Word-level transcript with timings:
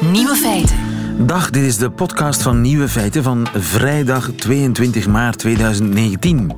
Nieuwe 0.00 0.34
feiten. 0.34 0.76
Dag, 1.26 1.50
dit 1.50 1.62
is 1.62 1.76
de 1.76 1.90
podcast 1.90 2.42
van 2.42 2.60
Nieuwe 2.60 2.88
Feiten 2.88 3.22
van 3.22 3.48
vrijdag 3.54 4.30
22 4.36 5.06
maart 5.06 5.38
2019. 5.38 6.52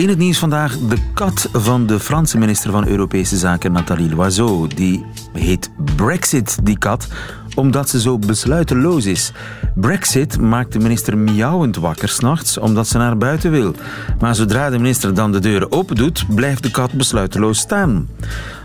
In 0.00 0.08
het 0.08 0.18
nieuws 0.18 0.38
vandaag 0.38 0.78
de 0.78 0.96
kat 1.14 1.48
van 1.52 1.86
de 1.86 2.00
Franse 2.00 2.38
minister 2.38 2.70
van 2.70 2.86
Europese 2.86 3.36
Zaken 3.36 3.72
Nathalie 3.72 4.14
Loiseau. 4.14 4.68
Die 4.74 5.04
heet 5.32 5.70
Brexit, 5.96 6.58
die 6.62 6.78
kat, 6.78 7.08
omdat 7.54 7.88
ze 7.88 8.00
zo 8.00 8.18
besluiteloos 8.18 9.06
is. 9.06 9.32
Brexit 9.74 10.40
maakt 10.40 10.72
de 10.72 10.78
minister 10.78 11.18
miauwend 11.18 11.76
wakker 11.76 12.08
s'nachts 12.08 12.58
omdat 12.58 12.88
ze 12.88 12.98
naar 12.98 13.16
buiten 13.16 13.50
wil. 13.50 13.74
Maar 14.20 14.34
zodra 14.34 14.70
de 14.70 14.78
minister 14.78 15.14
dan 15.14 15.32
de 15.32 15.40
deuren 15.40 15.72
open 15.72 15.96
doet, 15.96 16.34
blijft 16.34 16.62
de 16.62 16.70
kat 16.70 16.92
besluiteloos 16.92 17.58
staan. 17.58 18.08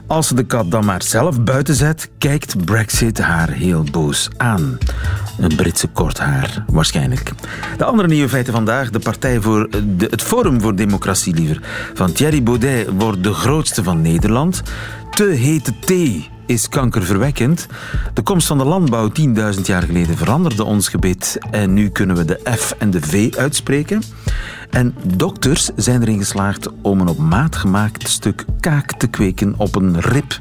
Als 0.08 0.28
ze 0.28 0.36
de 0.36 0.44
kat 0.44 0.72
dan 0.72 0.86
maar 0.86 1.04
zelf 1.04 1.42
buiten 1.42 1.76
zet, 1.76 2.10
kijkt 2.18 2.66
Brexit 2.66 3.20
haar 3.20 3.50
heel 3.50 3.84
boos 3.92 4.30
aan. 4.38 4.78
Een 5.40 5.56
Britse 5.56 5.88
kort 5.88 6.18
haar, 6.18 6.64
waarschijnlijk. 6.68 7.32
De 7.78 7.86
andere 7.86 8.08
nieuwe 8.08 8.30
feiten 8.30 8.54
vandaag. 8.54 8.90
De 8.90 9.00
partij 9.00 9.42
voor 9.42 9.70
het 9.98 10.22
Forum 10.22 10.62
voor 10.62 10.76
Democratie, 10.76 11.25
liever, 11.34 11.62
van 11.94 12.12
Thierry 12.12 12.44
Baudet 12.44 12.88
wordt 12.98 13.24
de 13.24 13.34
grootste 13.34 13.84
van 13.84 14.02
Nederland. 14.02 14.62
Te 15.12 15.24
hete 15.24 15.80
thee 15.80 16.30
is 16.46 16.70
kankerverwekkend. 16.70 17.68
De 18.14 18.22
komst 18.22 18.48
van 18.48 18.58
de 18.58 18.66
landbouw 18.66 19.12
10.000 19.56 19.62
jaar 19.64 19.84
geleden 19.84 20.18
veranderde 20.18 20.64
ons 20.64 20.90
gebit 20.90 21.38
en 21.52 21.74
nu 21.74 21.90
kunnen 21.90 22.16
we 22.16 22.26
de 22.26 22.40
F 22.52 22.76
en 22.78 22.92
de 22.92 23.02
V 23.02 23.34
uitspreken. 23.38 24.02
En 24.70 24.96
dokters 25.04 25.70
zijn 25.76 26.02
erin 26.02 26.20
geslaagd 26.20 26.70
om 26.82 27.02
een 27.02 27.08
op 27.08 27.18
maat 27.18 27.56
gemaakt 27.56 28.10
stuk 28.10 28.46
kaak 28.60 28.92
te 28.98 29.08
kweken 29.08 29.54
op 29.58 29.76
een 29.76 30.00
rib. 30.02 30.40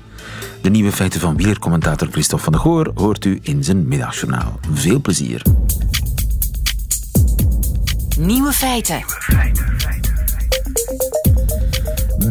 De 0.62 0.70
nieuwe 0.70 0.92
feiten 0.92 1.20
van 1.20 1.36
wielercommentator 1.36 2.08
Christophe 2.10 2.44
van 2.44 2.52
der 2.52 2.62
Goor 2.62 2.90
hoort 2.94 3.24
u 3.24 3.38
in 3.42 3.64
zijn 3.64 3.88
middagjournaal. 3.88 4.60
Veel 4.72 5.00
plezier. 5.00 5.42
Nieuwe 8.18 8.52
feiten. 8.52 9.04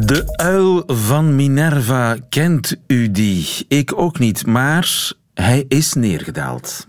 De 0.06 0.24
uil 0.36 0.84
van 0.86 1.36
Minerva, 1.36 2.18
kent 2.30 2.76
u 2.88 3.12
die? 3.12 3.48
Ik 3.68 3.98
ook 4.00 4.20
niet, 4.20 4.46
maar 4.46 5.12
hij 5.34 5.66
is 5.68 5.94
neergedaald. 5.94 6.86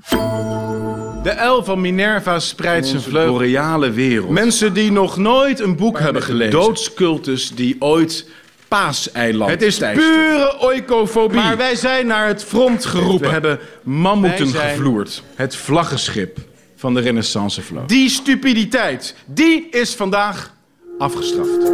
De 1.23 1.35
uil 1.37 1.65
van 1.65 1.81
Minerva 1.81 2.39
spreidt 2.39 2.87
zijn 2.87 3.03
vleugels. 3.03 3.39
boreale 3.39 3.91
wereld. 3.91 4.31
Mensen 4.31 4.73
die 4.73 4.93
nog 4.93 5.17
nooit 5.17 5.61
een 5.61 5.77
boek 5.77 5.99
hebben 5.99 6.23
gelezen. 6.23 6.53
Doodscultus 6.53 7.51
die 7.55 7.77
ooit 7.79 8.29
Paaseiland 8.69 9.51
Het 9.51 9.63
is 9.63 9.79
pure 9.79 10.61
oikofobie. 10.61 11.37
Maar 11.41 11.57
wij 11.57 11.77
zijn 11.77 12.07
naar 12.07 12.27
het 12.27 12.45
front 12.45 12.85
geroepen. 12.85 13.27
We 13.27 13.33
hebben 13.33 13.59
mammoeten 13.83 14.49
zijn- 14.49 14.71
gevloerd. 14.71 15.23
Het 15.35 15.57
vlaggenschip 15.57 16.39
van 16.77 16.95
de 16.95 17.01
renaissancevloot. 17.01 17.89
Die 17.89 18.09
stupiditeit, 18.09 19.15
die 19.27 19.69
is 19.71 19.95
vandaag 19.95 20.54
afgestraft. 20.99 21.73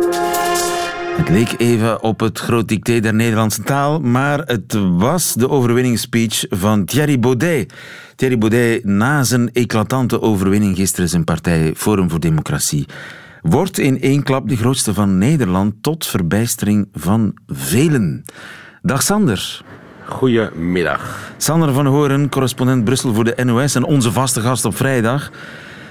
Het 1.17 1.29
leek 1.29 1.55
even 1.59 2.03
op 2.03 2.21
het 2.21 2.39
groot 2.39 2.69
dicté 2.69 3.01
der 3.01 3.15
Nederlandse 3.15 3.63
taal, 3.63 4.01
maar 4.01 4.39
het 4.39 4.79
was 4.97 5.35
de 5.35 5.49
overwinningsspeech 5.49 6.45
van 6.49 6.85
Thierry 6.85 7.19
Baudet. 7.19 7.73
Thierry 8.17 8.39
Baudet, 8.39 8.85
na 8.85 9.23
zijn 9.23 9.53
eclatante 9.53 10.21
overwinning 10.21 10.77
gisteren 10.77 11.09
zijn 11.09 11.25
partij 11.25 11.73
Forum 11.77 12.11
voor 12.11 12.21
Democratie, 12.21 12.87
wordt 13.43 13.79
in 13.79 14.01
één 14.01 14.23
klap 14.23 14.49
de 14.49 14.57
grootste 14.57 14.95
van 14.95 15.19
Nederland 15.19 15.75
tot 15.81 16.07
verbijstering 16.07 16.89
van 16.93 17.35
velen. 17.47 18.25
Dag 18.83 19.03
Sander. 19.03 19.63
Goedemiddag. 20.05 21.33
Sander 21.37 21.73
van 21.73 21.87
Horen, 21.87 22.29
correspondent 22.29 22.85
Brussel 22.85 23.15
voor 23.15 23.25
de 23.25 23.45
NOS 23.45 23.75
en 23.75 23.85
onze 23.85 24.13
vaste 24.13 24.41
gast 24.41 24.65
op 24.65 24.77
vrijdag. 24.77 25.31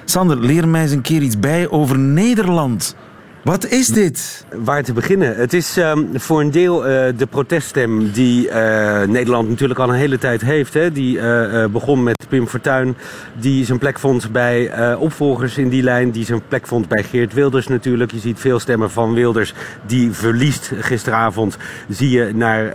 Sander, 0.06 0.40
leer 0.40 0.68
mij 0.68 0.82
eens 0.82 0.92
een 0.92 1.02
keer 1.02 1.22
iets 1.22 1.40
bij 1.40 1.70
over 1.70 2.00
Nederland. 2.00 2.96
Wat 3.44 3.68
is 3.68 3.88
dit? 3.88 4.46
Waar 4.56 4.84
te 4.84 4.94
beginnen? 4.94 5.36
Het 5.36 5.54
is 5.54 5.78
ehm, 5.78 6.04
voor 6.14 6.40
een 6.40 6.52
deel 6.52 6.88
eh, 6.88 7.18
de 7.18 7.26
proteststem 7.26 8.12
die 8.12 8.50
eh, 8.50 9.08
Nederland 9.08 9.50
natuurlijk 9.50 9.80
al 9.80 9.90
een 9.90 9.96
hele 9.96 10.18
tijd 10.18 10.42
heeft. 10.42 10.74
Hè? 10.74 10.92
Die 10.92 11.20
eh, 11.20 11.66
begon 11.66 12.04
met 12.04 12.26
Pim 12.30 12.48
Fortuyn, 12.48 12.96
die 13.40 13.66
zijn 13.66 13.78
plek 13.78 14.00
vond 14.00 14.32
bij 14.32 14.96
opvolgers 14.96 15.58
in 15.58 15.70
die 15.70 15.84
lijn. 15.84 16.12
Die 16.12 16.26
zijn 16.26 16.42
plek 16.48 16.68
vond 16.68 16.88
bij 16.88 17.04
Geert 17.04 17.34
Wilders 17.34 17.68
natuurlijk. 17.68 18.12
Je 18.12 18.20
ziet 18.20 18.40
veel 18.40 18.60
stemmen 18.60 18.92
van 18.92 19.14
Wilders 19.14 19.54
die 19.86 20.12
verliest 20.12 20.72
gisteravond. 20.80 21.58
Zie 21.90 22.10
je 22.10 22.32
naar 22.34 22.74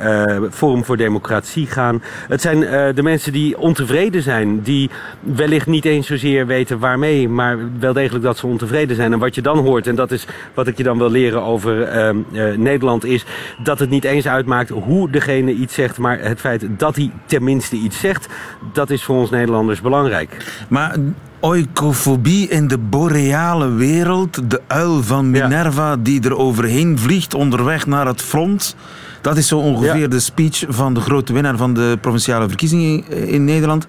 Forum 0.51 0.85
voor 0.85 0.97
Democratie 0.97 1.67
gaan. 1.67 2.03
Het 2.29 2.41
zijn 2.41 2.61
de 2.95 3.03
mensen 3.03 3.33
die 3.33 3.59
ontevreden 3.59 4.23
zijn. 4.23 4.63
Die 4.63 4.91
wellicht 5.21 5.67
niet 5.67 5.85
eens 5.85 6.07
zozeer 6.07 6.47
weten 6.47 6.79
waarmee, 6.79 7.29
maar 7.29 7.59
wel 7.79 7.93
degelijk 7.93 8.25
dat 8.25 8.39
ze 8.39 8.47
ontevreden 8.47 8.97
zijn. 8.97 9.13
En 9.13 9.19
wat 9.19 9.35
je 9.35 9.43
dan 9.43 9.59
hoort, 9.59 9.87
en 9.87 9.95
dat 9.95 10.11
is 10.11 10.27
wat 10.55 10.67
ik 10.67 10.77
je 10.77 10.83
dan 10.83 10.99
wil 10.99 11.11
leren 11.11 11.43
over 11.43 11.83
ehm, 11.83 12.17
eh, 12.33 12.57
Nederland, 12.57 13.05
is 13.05 13.25
dat 13.63 13.79
het 13.79 13.91
niet 13.91 14.05
eens 14.05 14.27
uitmaakt 14.27 14.69
hoe 14.69 15.11
degene 15.11 15.53
iets 15.53 15.75
zegt, 15.75 15.99
maar 15.99 16.19
het 16.21 16.41
feit 16.41 16.67
dat 16.69 16.97
hij 16.97 17.11
tenminste 17.27 17.77
iets 17.77 18.01
zegt, 18.01 18.29
dat 18.73 18.91
is 18.91 19.05
voor 19.05 19.17
ons 19.17 19.31
Nederlanders 19.31 19.81
belangrijk. 19.81 20.63
Maar 20.69 20.97
oikofobie 21.41 22.49
in 22.49 22.69
de 22.69 22.79
boreale 22.79 23.71
wereld, 23.73 24.51
de 24.51 24.61
uil 24.67 25.03
van 25.03 25.25
Ja. 25.33 25.43
Minerva 25.49 25.97
die 25.97 26.23
er 26.25 26.37
overheen 26.37 26.99
vliegt 26.99 27.35
onderweg 27.35 27.87
naar 27.87 28.07
het 28.07 28.23
front. 28.23 28.77
Dat 29.21 29.37
is 29.37 29.49
zo 29.49 29.59
ongeveer 29.59 29.97
Ja. 30.01 30.09
de 30.09 30.21
speech 30.21 30.65
van 30.69 30.95
de 30.95 31.01
grote 31.01 31.33
winnaar 31.33 31.57
van 31.57 31.75
de 31.75 31.99
provinciale 32.01 32.49
verkiezingen 32.49 33.09
in 33.29 33.45
Nederland. 33.45 33.87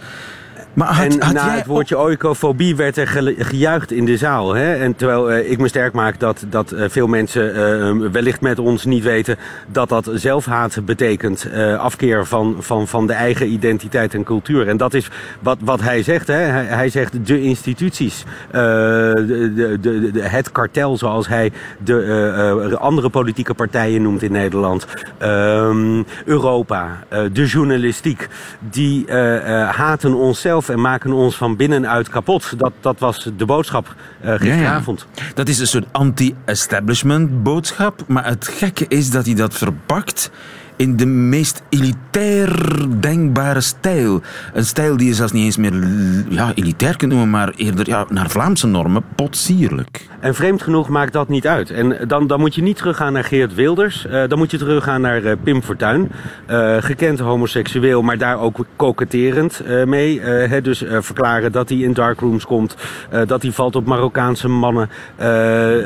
Maar 0.75 0.87
had, 0.87 1.05
en 1.05 1.21
had 1.23 1.33
na 1.33 1.45
jij 1.45 1.55
het 1.57 1.65
woordje 1.65 1.97
oikofobie 1.97 2.75
werd 2.75 2.97
er 2.97 3.07
gejuicht 3.37 3.91
in 3.91 4.05
de 4.05 4.17
zaal. 4.17 4.55
Hè? 4.55 4.73
En 4.75 4.95
terwijl 4.95 5.31
eh, 5.31 5.51
ik 5.51 5.59
me 5.59 5.67
sterk 5.67 5.93
maak 5.93 6.19
dat, 6.19 6.45
dat 6.49 6.71
eh, 6.71 6.89
veel 6.89 7.07
mensen 7.07 7.55
eh, 7.55 8.11
wellicht 8.11 8.41
met 8.41 8.59
ons 8.59 8.85
niet 8.85 9.03
weten 9.03 9.37
dat 9.67 9.89
dat 9.89 10.09
zelfhaat 10.13 10.85
betekent. 10.85 11.47
afkeer 11.77 12.25
van, 12.25 12.55
van, 12.59 12.87
van 12.87 13.07
de 13.07 13.13
eigen 13.13 13.51
identiteit 13.51 14.13
en 14.13 14.23
cultuur. 14.23 14.67
En 14.67 14.77
dat 14.77 14.93
is 14.93 15.09
wat, 15.39 15.57
wat 15.61 15.81
hij 15.81 16.03
zegt. 16.03 16.27
Hè? 16.27 16.33
Hij, 16.33 16.63
hij 16.65 16.89
zegt 16.89 17.25
de 17.25 17.41
instituties, 17.41 18.23
de, 18.51 19.51
de, 19.81 20.11
de, 20.11 20.21
het 20.21 20.51
kartel 20.51 20.97
zoals 20.97 21.27
hij 21.27 21.51
de 21.83 22.77
andere 22.79 23.09
politieke 23.09 23.53
partijen 23.53 24.01
noemt 24.01 24.23
in 24.23 24.31
Nederland. 24.31 24.85
Ehm, 25.17 26.03
Europa, 26.25 27.03
de 27.31 27.45
journalistiek, 27.45 28.27
die 28.59 29.11
haten 29.71 30.13
onszelf 30.13 30.64
en 30.69 30.81
maken 30.81 31.11
ons 31.11 31.35
van 31.35 31.55
binnenuit 31.55 32.09
kapot. 32.09 32.59
Dat, 32.59 32.71
dat 32.79 32.99
was 32.99 33.29
de 33.37 33.45
boodschap 33.45 33.95
eh, 34.21 34.33
gisteravond. 34.33 35.05
Dat 35.33 35.47
is 35.47 35.59
een 35.59 35.67
soort 35.67 35.85
anti-establishment 35.91 37.43
boodschap. 37.43 38.03
Maar 38.07 38.25
het 38.25 38.47
gekke 38.47 38.85
is 38.87 39.09
dat 39.09 39.25
hij 39.25 39.35
dat 39.35 39.53
verpakt 39.53 40.31
in 40.75 40.97
de 40.97 41.05
meest 41.05 41.63
elitair 41.69 42.49
denkbare 42.99 43.61
stijl. 43.61 44.21
Een 44.53 44.65
stijl 44.65 44.97
die 44.97 45.07
je 45.07 45.13
zelfs 45.13 45.31
niet 45.31 45.45
eens 45.45 45.57
meer 45.57 45.73
ja, 46.29 46.51
elitair 46.55 46.97
kunt 46.97 47.11
noemen, 47.11 47.29
maar 47.29 47.53
eerder 47.55 47.87
ja, 47.87 48.05
naar 48.09 48.29
Vlaamse 48.29 48.67
normen 48.67 49.03
potsierlijk. 49.15 50.07
En 50.19 50.35
vreemd 50.35 50.61
genoeg 50.61 50.89
maakt 50.89 51.13
dat 51.13 51.27
niet 51.27 51.47
uit. 51.47 51.69
En 51.69 51.97
dan, 52.07 52.27
dan 52.27 52.39
moet 52.39 52.55
je 52.55 52.61
niet 52.61 52.77
teruggaan 52.77 53.13
naar 53.13 53.23
Geert 53.23 53.53
Wilders. 53.53 54.05
eh, 54.05 54.27
dan 54.27 54.37
moet 54.37 54.51
je 54.51 54.57
teruggaan 54.57 55.01
naar 55.01 55.23
eh, 55.23 55.35
Pim 55.43 55.61
Fortuyn. 55.61 56.11
Eh, 56.45 56.75
gekend 56.79 57.19
homoseksueel, 57.19 58.01
maar 58.01 58.17
daar 58.17 58.39
ook 58.39 58.65
koketterend 58.75 59.61
mee. 59.85 60.21
Dus 60.61 60.83
verklaren 60.87 61.51
dat 61.51 61.69
hij 61.69 61.77
in 61.77 61.93
darkrooms 61.93 62.45
komt. 62.45 62.75
dat 63.27 63.41
hij 63.41 63.51
valt 63.51 63.75
op 63.75 63.85
Marokkaanse 63.85 64.47
mannen. 64.47 64.89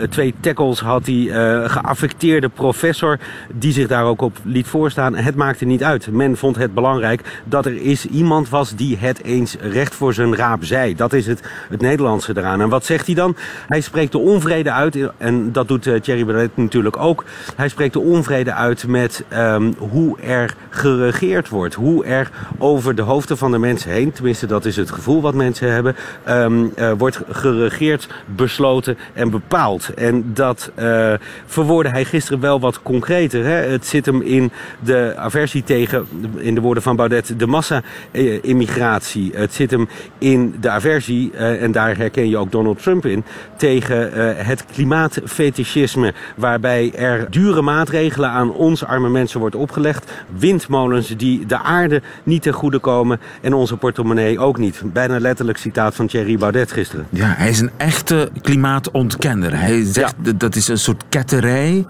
Twee 0.10 0.34
tackles 0.40 0.80
had 0.80 1.06
hij. 1.06 1.30
geaffecteerde 1.70 2.50
professor 2.50 3.18
die 3.54 3.72
zich 3.72 3.88
daar 3.88 4.04
ook 4.04 4.22
op 4.22 4.38
liet 4.44 4.68
voorstaan. 4.80 5.16
Het 5.16 5.36
maakte 5.36 5.66
niet 5.66 5.84
uit. 5.84 6.12
Men 6.12 6.38
vond 6.38 6.56
het 6.56 6.74
belangrijk 6.74 7.42
dat 7.44 7.66
er 7.66 7.82
is 7.82 8.06
iemand 8.06 8.50
was 8.50 8.76
die 8.76 8.98
het 8.98 9.24
eens 9.24 9.56
recht 9.62 9.96
voor 9.96 10.14
zijn 10.14 10.36
raap 10.36 10.64
zei. 10.64 10.96
Dat 10.96 11.14
is 11.14 11.28
het, 11.28 11.42
het 11.70 11.82
Nederlandse 11.82 12.38
eraan. 12.38 12.62
En 12.62 12.70
wat 12.70 12.86
zegt 12.86 13.06
hij 13.06 13.16
dan? 13.16 13.36
Hij 13.68 13.82
spreekt 13.82 14.12
de 14.12 14.18
onvrede 14.18 14.72
uit. 14.72 14.98
En 15.18 15.52
dat 15.52 15.68
doet 15.68 15.88
eh, 15.88 16.00
Thierry 16.00 16.26
Baudet 16.26 16.58
natuurlijk 16.58 16.98
ook. 16.98 17.24
Hij 17.56 17.70
spreekt 17.70 17.94
de 17.94 18.00
onvrede 18.00 18.54
uit 18.54 18.88
met 18.88 19.24
ehm, 19.28 19.72
hoe 19.78 20.20
er 20.20 20.56
geregeerd 20.70 21.50
wordt. 21.50 21.74
Hoe 21.74 22.06
er 22.06 22.30
over 22.58 22.96
de 22.96 23.02
hoofden 23.02 23.38
van 23.38 23.52
de 23.52 23.58
mensen 23.58 23.92
heen, 23.92 24.12
tenminste 24.12 24.46
dat 24.46 24.66
is 24.66 24.76
het 24.76 24.92
gevoel 24.92 25.22
wat 25.22 25.34
mensen 25.34 25.72
hebben, 25.72 25.96
ehm, 26.24 26.66
eh, 26.76 26.92
wordt 26.98 27.22
geregeerd, 27.30 28.08
besloten 28.26 28.98
en 29.14 29.30
bepaald. 29.30 29.94
En 29.94 30.34
dat 30.34 30.72
eh, 30.76 31.14
verwoordde 31.46 31.92
hij 31.92 32.06
gisteren 32.06 32.40
wel 32.40 32.60
wat 32.60 32.82
concreter. 32.82 33.44
Hè? 33.44 33.70
Het 33.72 33.86
zit 33.86 34.06
hem 34.06 34.22
in 34.22 34.52
de 34.80 35.14
aversie 35.18 35.64
tegen, 35.64 36.06
in 36.38 36.56
de 36.56 36.62
woorden 36.62 36.84
van 36.84 36.96
Baudet, 36.96 37.34
de 37.38 37.48
massa-immigratie. 37.48 39.32
Het 39.34 39.54
zit 39.54 39.72
hem 39.72 39.88
in 40.18 40.56
de 40.62 40.70
aversie, 40.70 41.32
uh, 41.34 41.62
en 41.62 41.72
daar 41.72 41.98
herken 41.98 42.30
je 42.30 42.38
ook 42.38 42.52
Donald 42.52 42.82
Trump 42.82 43.06
in, 43.06 43.24
tegen 43.58 44.18
uh, 44.18 44.32
het 44.36 44.66
klimaatfetischisme, 44.74 46.14
waarbij 46.36 46.92
er 46.96 47.32
dure 47.32 47.62
maatregelen 47.62 48.30
aan 48.30 48.52
ons 48.52 48.84
arme 48.86 49.10
mensen 49.10 49.40
wordt 49.40 49.56
opgelegd. 49.56 50.12
Windmolens 50.38 51.08
die 51.18 51.46
de 51.46 51.58
aarde 51.58 52.02
niet 52.24 52.42
ten 52.42 52.54
goede 52.54 52.80
komen 52.80 53.20
en 53.42 53.54
onze 53.54 53.78
portemonnee 53.78 54.40
ook 54.40 54.58
niet. 54.58 54.82
Bijna 54.86 55.20
letterlijk 55.20 55.58
citaat 55.58 55.96
van 55.96 56.08
Thierry 56.08 56.38
Baudet 56.38 56.72
gisteren. 56.72 57.08
Ja, 57.10 57.34
hij 57.38 57.50
is 57.50 57.60
een 57.60 57.72
echte 57.78 58.30
klimaatontkenner. 58.42 59.60
Hij 59.60 59.84
zegt 59.84 60.16
ja. 60.24 60.32
dat 60.38 60.56
is 60.56 60.68
een 60.68 60.78
soort 60.78 61.04
ketterij. 61.10 61.86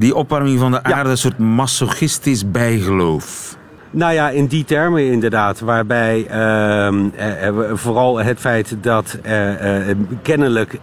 Die 0.00 0.14
opwarming 0.14 0.58
van 0.58 0.70
de 0.70 0.82
aarde, 0.82 1.04
ja. 1.04 1.10
een 1.10 1.18
soort 1.18 1.38
masochistisch 1.38 2.50
bijgeloof. 2.50 3.56
Nou 3.90 4.12
ja, 4.12 4.30
in 4.30 4.46
die 4.46 4.64
termen 4.64 5.06
inderdaad. 5.06 5.60
Waarbij 5.60 6.26
uh, 6.30 6.92
uh, 7.48 7.70
vooral 7.72 8.16
het 8.16 8.38
feit 8.38 8.76
dat 8.80 9.18
uh, 9.26 9.52
kennelijk 10.22 10.78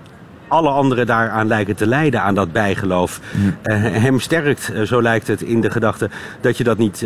alle 0.47 0.69
anderen 0.69 1.05
daaraan 1.05 1.47
lijken 1.47 1.75
te 1.75 1.87
lijden, 1.87 2.21
aan 2.21 2.35
dat 2.35 2.51
bijgeloof. 2.51 3.19
Mm. 3.31 3.55
hem 3.91 4.19
sterkt, 4.19 4.71
zo 4.83 5.01
lijkt 5.01 5.27
het, 5.27 5.41
in 5.41 5.61
de 5.61 5.71
gedachte 5.71 6.09
dat 6.41 6.57
je 6.57 6.63
dat 6.63 6.77
niet, 6.77 6.99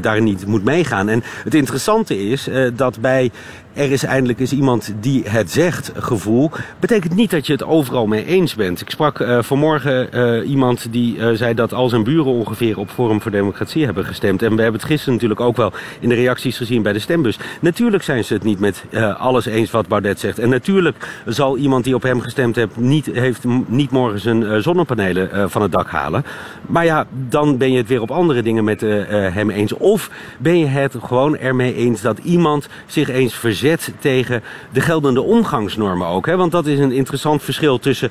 daar 0.00 0.20
niet 0.20 0.46
moet 0.46 0.64
meegaan. 0.64 1.08
En 1.08 1.22
het 1.44 1.54
interessante 1.54 2.28
is 2.30 2.48
dat 2.74 3.00
bij 3.00 3.30
er 3.78 3.92
is 3.92 4.04
eindelijk 4.04 4.40
eens 4.40 4.52
iemand 4.52 4.94
die 5.00 5.22
het 5.28 5.50
zegt 5.50 5.92
gevoel, 5.96 6.50
betekent 6.80 7.14
niet 7.14 7.30
dat 7.30 7.46
je 7.46 7.52
het 7.52 7.64
overal 7.64 8.06
mee 8.06 8.24
eens 8.24 8.54
bent. 8.54 8.80
Ik 8.80 8.90
sprak 8.90 9.18
uh, 9.18 9.42
vanmorgen 9.42 10.08
uh, 10.12 10.48
iemand 10.48 10.92
die 10.92 11.16
uh, 11.16 11.30
zei 11.32 11.54
dat 11.54 11.72
al 11.72 11.88
zijn 11.88 12.04
buren 12.04 12.32
ongeveer 12.32 12.78
op 12.78 12.90
Forum 12.90 13.20
voor 13.20 13.30
Democratie 13.30 13.84
hebben 13.84 14.04
gestemd. 14.04 14.42
En 14.42 14.56
we 14.56 14.62
hebben 14.62 14.80
het 14.80 14.90
gisteren 14.90 15.14
natuurlijk 15.14 15.40
ook 15.40 15.56
wel 15.56 15.72
in 16.00 16.08
de 16.08 16.14
reacties 16.14 16.56
gezien 16.56 16.82
bij 16.82 16.92
de 16.92 16.98
stembus. 16.98 17.38
Natuurlijk 17.60 18.02
zijn 18.02 18.24
ze 18.24 18.34
het 18.34 18.42
niet 18.42 18.60
met 18.60 18.84
alles 19.18 19.46
eens 19.46 19.70
wat 19.70 19.88
Baudet 19.88 20.20
zegt. 20.20 20.38
En 20.38 20.48
natuurlijk 20.48 21.22
zal 21.26 21.56
iemand 21.56 21.84
die 21.84 21.94
op 21.94 22.02
hem 22.02 22.20
gestemd 22.20 22.56
heeft 22.56 22.76
niet, 22.76 23.06
heeft, 23.06 23.44
niet 23.66 23.90
morgen 23.90 24.20
zijn 24.20 24.62
zonnepanelen 24.62 25.50
van 25.50 25.62
het 25.62 25.72
dak 25.72 25.90
halen. 25.90 26.24
Maar 26.66 26.84
ja, 26.84 27.06
dan 27.28 27.56
ben 27.56 27.72
je 27.72 27.78
het 27.78 27.88
weer 27.88 28.00
op 28.00 28.10
andere 28.10 28.42
dingen 28.42 28.64
met 28.64 28.80
hem 28.80 29.50
eens. 29.50 29.72
Of 29.72 30.10
ben 30.38 30.58
je 30.58 30.66
het 30.66 30.94
gewoon 31.02 31.36
ermee 31.36 31.74
eens 31.74 32.00
dat 32.00 32.18
iemand 32.18 32.68
zich 32.86 33.08
eens 33.08 33.34
verzet 33.34 33.67
tegen 33.98 34.42
de 34.72 34.80
geldende 34.80 35.22
omgangsnormen 35.22 36.06
ook. 36.06 36.26
Hè? 36.26 36.36
Want 36.36 36.52
dat 36.52 36.66
is 36.66 36.78
een 36.78 36.92
interessant 36.92 37.42
verschil 37.42 37.78
tussen 37.78 38.10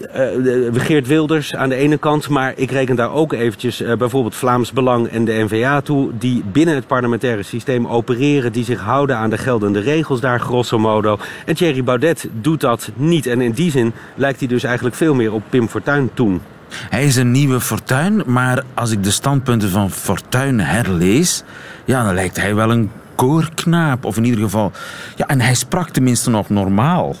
uh, 0.00 0.82
Geert 0.82 1.06
Wilders 1.06 1.54
aan 1.54 1.68
de 1.68 1.74
ene 1.74 1.96
kant, 1.96 2.28
maar 2.28 2.52
ik 2.56 2.70
reken 2.70 2.96
daar 2.96 3.12
ook 3.12 3.32
eventjes 3.32 3.80
uh, 3.80 3.96
bijvoorbeeld 3.96 4.34
Vlaams 4.34 4.72
Belang 4.72 5.08
en 5.08 5.24
de 5.24 5.32
NVA 5.32 5.80
toe, 5.80 6.10
die 6.18 6.44
binnen 6.52 6.74
het 6.74 6.86
parlementaire 6.86 7.42
systeem 7.42 7.86
opereren, 7.86 8.52
die 8.52 8.64
zich 8.64 8.80
houden 8.80 9.16
aan 9.16 9.30
de 9.30 9.38
geldende 9.38 9.80
regels 9.80 10.20
daar, 10.20 10.40
grosso 10.40 10.78
modo. 10.78 11.18
En 11.46 11.54
Thierry 11.54 11.84
Baudet 11.84 12.28
doet 12.32 12.60
dat 12.60 12.90
niet. 12.94 13.26
En 13.26 13.40
in 13.40 13.52
die 13.52 13.70
zin 13.70 13.92
lijkt 14.14 14.38
hij 14.38 14.48
dus 14.48 14.64
eigenlijk 14.64 14.96
veel 14.96 15.14
meer 15.14 15.32
op 15.32 15.42
Pim 15.50 15.68
Fortuyn 15.68 16.10
toen. 16.14 16.40
Hij 16.72 17.04
is 17.04 17.16
een 17.16 17.30
nieuwe 17.30 17.60
Fortuyn, 17.60 18.22
maar 18.26 18.64
als 18.74 18.90
ik 18.90 19.04
de 19.04 19.10
standpunten 19.10 19.70
van 19.70 19.90
Fortuyn 19.90 20.60
herlees, 20.60 21.42
ja, 21.84 22.04
dan 22.04 22.14
lijkt 22.14 22.36
hij 22.36 22.54
wel 22.54 22.70
een 22.70 22.90
koorknaap. 23.14 24.04
Of 24.04 24.16
in 24.16 24.24
ieder 24.24 24.40
geval. 24.40 24.72
Ja, 25.16 25.26
en 25.26 25.40
hij 25.40 25.54
sprak 25.54 25.88
tenminste 25.88 26.30
nog 26.30 26.48
normaal. 26.48 27.16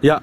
Ja, 0.00 0.20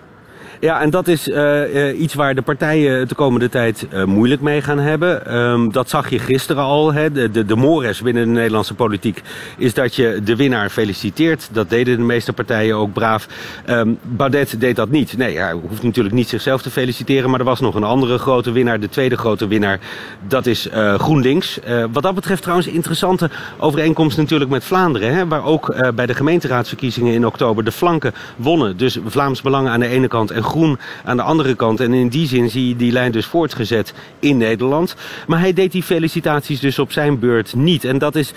ja, 0.63 0.81
en 0.81 0.89
dat 0.89 1.07
is 1.07 1.27
uh, 1.27 1.75
uh, 1.75 1.99
iets 1.99 2.13
waar 2.13 2.35
de 2.35 2.41
partijen 2.41 3.07
de 3.07 3.15
komende 3.15 3.49
tijd 3.49 3.87
uh, 3.93 4.03
moeilijk 4.03 4.41
mee 4.41 4.61
gaan 4.61 4.79
hebben. 4.79 5.37
Um, 5.37 5.71
dat 5.71 5.89
zag 5.89 6.09
je 6.09 6.19
gisteren 6.19 6.63
al. 6.63 6.93
Hè. 6.93 7.11
De, 7.11 7.45
de, 7.45 7.55
mores 7.55 8.01
binnen 8.01 8.25
de 8.25 8.31
Nederlandse 8.31 8.73
politiek 8.73 9.21
is 9.57 9.73
dat 9.73 9.95
je 9.95 10.19
de 10.23 10.35
winnaar 10.35 10.69
feliciteert. 10.69 11.49
Dat 11.51 11.69
deden 11.69 11.97
de 11.97 12.03
meeste 12.03 12.33
partijen 12.33 12.75
ook 12.75 12.93
braaf. 12.93 13.27
Um, 13.69 13.97
Baudet 14.01 14.59
deed 14.59 14.75
dat 14.75 14.89
niet. 14.89 15.17
Nee, 15.17 15.37
hij 15.37 15.51
hoeft 15.51 15.83
natuurlijk 15.83 16.15
niet 16.15 16.29
zichzelf 16.29 16.61
te 16.61 16.69
feliciteren. 16.69 17.29
Maar 17.29 17.39
er 17.39 17.45
was 17.45 17.59
nog 17.59 17.75
een 17.75 17.83
andere 17.83 18.17
grote 18.17 18.51
winnaar. 18.51 18.79
De 18.79 18.89
tweede 18.89 19.17
grote 19.17 19.47
winnaar, 19.47 19.79
dat 20.27 20.45
is 20.45 20.69
GroenLinks. 20.97 21.59
wat 21.91 22.03
dat 22.03 22.15
betreft 22.15 22.41
trouwens 22.41 22.67
interessante 22.67 23.29
overeenkomst 23.57 24.17
natuurlijk 24.17 24.49
met 24.49 24.63
Vlaanderen. 24.63 25.13
Hè, 25.13 25.27
waar 25.27 25.45
ook 25.45 25.91
bij 25.95 26.05
de 26.05 26.13
gemeenteraadsverkiezingen 26.13 27.13
in 27.13 27.25
oktober 27.25 27.63
de 27.63 27.71
flanken 27.71 28.13
wonnen. 28.35 28.77
Dus 28.77 28.97
Vlaams 29.05 29.41
Belangen 29.41 29.71
aan 29.71 29.79
de 29.79 29.87
ene 29.87 30.07
kant 30.07 30.31
en 30.31 30.43
groen 30.53 30.77
aan 31.03 31.17
de 31.17 31.23
andere 31.23 31.55
kant. 31.55 31.79
En 31.79 31.93
in 31.93 32.07
die 32.07 32.27
zin 32.27 32.49
zie 32.49 32.67
je 32.67 32.75
die 32.75 32.91
lijn 32.91 33.11
dus 33.11 33.25
voortgezet 33.25 33.93
in 34.19 34.37
Nederland. 34.37 34.95
Maar 35.27 35.39
hij 35.39 35.53
deed 35.53 35.71
die 35.71 35.83
felicitaties 35.83 36.59
dus 36.59 36.79
op 36.79 36.91
zijn 36.91 37.19
beurt 37.19 37.55
niet. 37.55 37.85
En 37.85 37.97
dat 37.97 38.15
is 38.15 38.33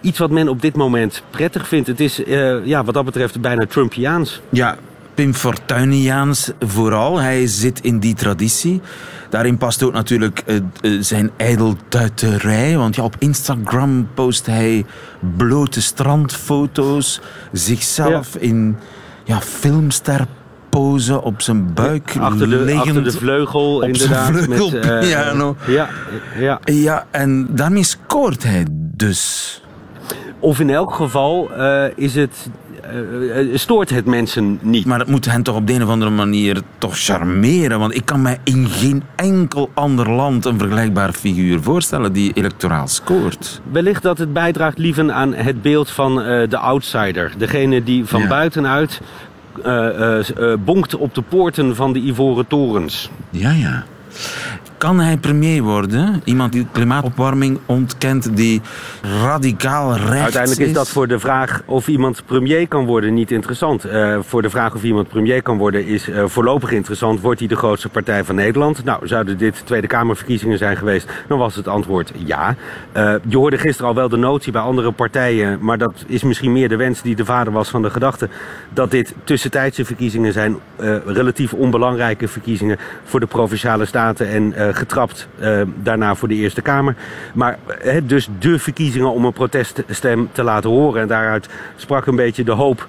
iets 0.00 0.18
wat 0.18 0.30
men 0.30 0.48
op 0.48 0.62
dit 0.62 0.76
moment 0.76 1.22
prettig 1.30 1.68
vindt. 1.68 1.86
Het 1.88 2.00
is 2.00 2.20
uh, 2.20 2.66
ja, 2.66 2.84
wat 2.84 2.94
dat 2.94 3.04
betreft 3.04 3.40
bijna 3.40 3.66
Trumpiaans. 3.66 4.40
Ja, 4.48 4.76
Pim 5.14 5.34
Fortuiniaans 5.34 6.50
vooral. 6.60 7.18
Hij 7.18 7.46
zit 7.46 7.80
in 7.80 7.98
die 7.98 8.14
traditie. 8.14 8.80
Daarin 9.30 9.58
past 9.58 9.82
ook 9.82 9.92
natuurlijk 9.92 10.42
uh, 10.46 10.56
uh, 10.82 11.02
zijn 11.02 11.30
ijdeltuiterij. 11.36 12.76
Want 12.76 12.96
ja, 12.96 13.02
op 13.02 13.16
Instagram 13.18 14.08
post 14.14 14.46
hij 14.46 14.84
blote 15.36 15.82
strandfoto's. 15.82 17.20
Zichzelf 17.52 18.34
ja. 18.34 18.40
in 18.40 18.76
ja, 19.24 19.40
filmster 19.40 20.26
pose 20.72 21.22
op 21.22 21.42
zijn 21.42 21.74
buik. 21.74 22.16
Achter 22.20 22.50
de, 22.50 22.74
achter 22.74 23.04
de 23.04 23.10
vleugel, 23.10 23.76
op 23.76 23.82
inderdaad. 23.82 24.34
Zijn 24.34 24.44
vleugelpiano. 24.44 25.56
Met, 25.58 25.68
uh, 25.68 25.74
ja, 25.74 25.88
ja. 26.38 26.60
ja, 26.64 27.06
en 27.10 27.46
daarmee 27.50 27.84
scoort 27.84 28.42
hij 28.42 28.66
dus. 28.72 29.62
Of 30.38 30.60
in 30.60 30.70
elk 30.70 30.94
geval 30.94 31.50
uh, 31.56 31.84
is 31.94 32.14
het 32.14 32.50
uh, 32.94 33.56
stoort 33.56 33.90
het 33.90 34.06
mensen 34.06 34.58
niet. 34.62 34.86
Maar 34.86 34.98
het 34.98 35.08
moet 35.08 35.24
hen 35.24 35.42
toch 35.42 35.56
op 35.56 35.66
de 35.66 35.72
een 35.72 35.82
of 35.82 35.88
andere 35.88 36.10
manier 36.10 36.60
toch 36.78 36.98
charmeren. 36.98 37.78
Want 37.78 37.94
ik 37.94 38.04
kan 38.04 38.22
mij 38.22 38.38
in 38.44 38.66
geen 38.68 39.02
enkel 39.16 39.70
ander 39.74 40.10
land 40.10 40.44
een 40.44 40.58
vergelijkbaar 40.58 41.12
figuur 41.12 41.62
voorstellen 41.62 42.12
die 42.12 42.32
electoraal 42.32 42.88
scoort. 42.88 43.60
Wellicht 43.72 44.02
dat 44.02 44.18
het 44.18 44.32
bijdraagt 44.32 44.78
liever 44.78 45.12
aan 45.12 45.34
het 45.34 45.62
beeld 45.62 45.90
van 45.90 46.18
uh, 46.18 46.48
de 46.48 46.58
outsider. 46.58 47.32
Degene 47.38 47.82
die 47.82 48.04
van 48.04 48.20
ja. 48.20 48.28
buitenuit 48.28 49.00
bonkt 50.64 50.96
op 50.96 51.14
de 51.14 51.22
poorten 51.22 51.76
van 51.76 51.92
de 51.92 51.98
Ivoren 51.98 52.46
Torens. 52.46 53.10
Ja, 53.30 53.50
ja. 53.50 53.84
Kan 54.82 55.00
hij 55.00 55.16
premier 55.16 55.62
worden? 55.62 56.22
Iemand 56.24 56.52
die 56.52 56.66
klimaatopwarming 56.72 57.58
ontkent, 57.66 58.36
die 58.36 58.60
radicaal 59.22 59.96
rechts 59.96 60.22
Uiteindelijk 60.22 60.60
is, 60.60 60.72
dat 60.72 60.88
voor 60.88 61.08
de 61.08 61.18
vraag 61.18 61.62
of 61.66 61.88
iemand 61.88 62.22
premier 62.26 62.68
kan 62.68 62.84
worden 62.84 63.14
niet 63.14 63.30
interessant. 63.30 63.86
Uh, 63.86 64.18
voor 64.20 64.42
de 64.42 64.50
vraag 64.50 64.74
of 64.74 64.82
iemand 64.82 65.08
premier 65.08 65.42
kan 65.42 65.58
worden 65.58 65.86
is 65.86 66.08
uh, 66.08 66.24
voorlopig 66.26 66.70
interessant. 66.70 67.20
Wordt 67.20 67.38
hij 67.38 67.48
de 67.48 67.56
grootste 67.56 67.88
partij 67.88 68.24
van 68.24 68.34
Nederland? 68.34 68.84
Nou, 68.84 69.06
zouden 69.06 69.38
dit 69.38 69.62
Tweede 69.64 69.86
Kamerverkiezingen 69.86 70.58
zijn 70.58 70.76
geweest, 70.76 71.08
dan 71.28 71.38
was 71.38 71.56
het 71.56 71.68
antwoord 71.68 72.12
ja. 72.16 72.56
Uh, 72.96 73.14
je 73.28 73.36
hoorde 73.36 73.58
gisteren 73.58 73.88
al 73.88 73.96
wel 73.96 74.08
de 74.08 74.16
notie 74.16 74.52
bij 74.52 74.62
andere 74.62 74.92
partijen, 74.92 75.58
maar 75.60 75.78
dat 75.78 76.04
is 76.06 76.22
misschien 76.22 76.52
meer 76.52 76.68
de 76.68 76.76
wens 76.76 77.02
die 77.02 77.16
de 77.16 77.24
vader 77.24 77.52
was 77.52 77.68
van 77.68 77.82
de 77.82 77.90
gedachte, 77.90 78.28
dat 78.72 78.90
dit 78.90 79.14
tussentijdse 79.24 79.84
verkiezingen 79.84 80.32
zijn, 80.32 80.56
relatief 81.06 81.52
onbelangrijke 81.52 82.28
verkiezingen 82.28 82.78
voor 83.04 83.20
de 83.20 83.26
Provinciale 83.26 83.84
Staten 83.84 84.28
en 84.28 84.71
getrapt 84.74 85.28
uh, 85.40 85.62
daarna 85.82 86.14
voor 86.14 86.28
de 86.28 86.34
Eerste 86.34 86.62
Kamer. 86.62 86.96
Maar 87.34 87.58
uh, 87.84 87.94
dus 88.02 88.28
de 88.38 88.58
verkiezingen 88.58 89.12
om 89.12 89.24
een 89.24 89.32
proteststem 89.32 90.28
te 90.32 90.42
laten 90.42 90.70
horen. 90.70 91.00
En 91.02 91.08
daaruit 91.08 91.48
sprak 91.76 92.06
een 92.06 92.16
beetje 92.16 92.44
de 92.44 92.52
hoop 92.52 92.88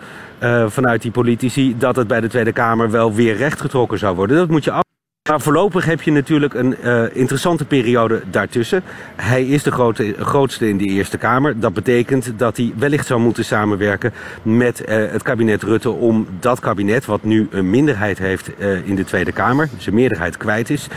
vanuit 0.67 1.01
die 1.01 1.11
politici 1.11 1.75
dat 1.77 1.95
het 1.95 2.07
bij 2.07 2.21
de 2.21 2.27
Tweede 2.27 2.51
Kamer 2.51 2.91
wel 2.91 3.13
weer 3.13 3.35
rechtgetrokken 3.35 3.99
zou 3.99 4.15
worden. 4.15 4.37
Dat 4.37 4.49
moet 4.49 4.63
je 4.63 4.71
af. 4.71 4.92
Maar 5.29 5.41
voorlopig 5.41 5.85
heb 5.85 6.01
je 6.01 6.11
natuurlijk 6.11 6.53
een 6.53 6.75
uh, 6.83 7.03
interessante 7.15 7.65
periode 7.65 8.21
daartussen. 8.31 8.83
Hij 9.15 9.45
is 9.45 9.63
de 9.63 9.71
grootste 10.19 10.69
in 10.69 10.77
de 10.77 10.85
Eerste 10.85 11.17
Kamer. 11.17 11.59
Dat 11.59 11.73
betekent 11.73 12.39
dat 12.39 12.57
hij 12.57 12.73
wellicht 12.77 13.07
zou 13.07 13.19
moeten 13.19 13.45
samenwerken 13.45 14.13
met 14.41 14.81
uh, 14.81 14.87
het 15.11 15.23
kabinet 15.23 15.63
Rutte 15.63 15.89
om 15.89 16.27
dat 16.39 16.59
kabinet, 16.59 17.05
wat 17.05 17.23
nu 17.23 17.47
een 17.51 17.69
minderheid 17.69 18.17
heeft 18.17 18.49
uh, 18.59 18.87
in 18.87 18.95
de 18.95 19.03
Tweede 19.03 19.31
Kamer, 19.31 19.69
zijn 19.77 19.95
meerderheid 19.95 20.37
kwijt 20.37 20.69
is, 20.69 20.87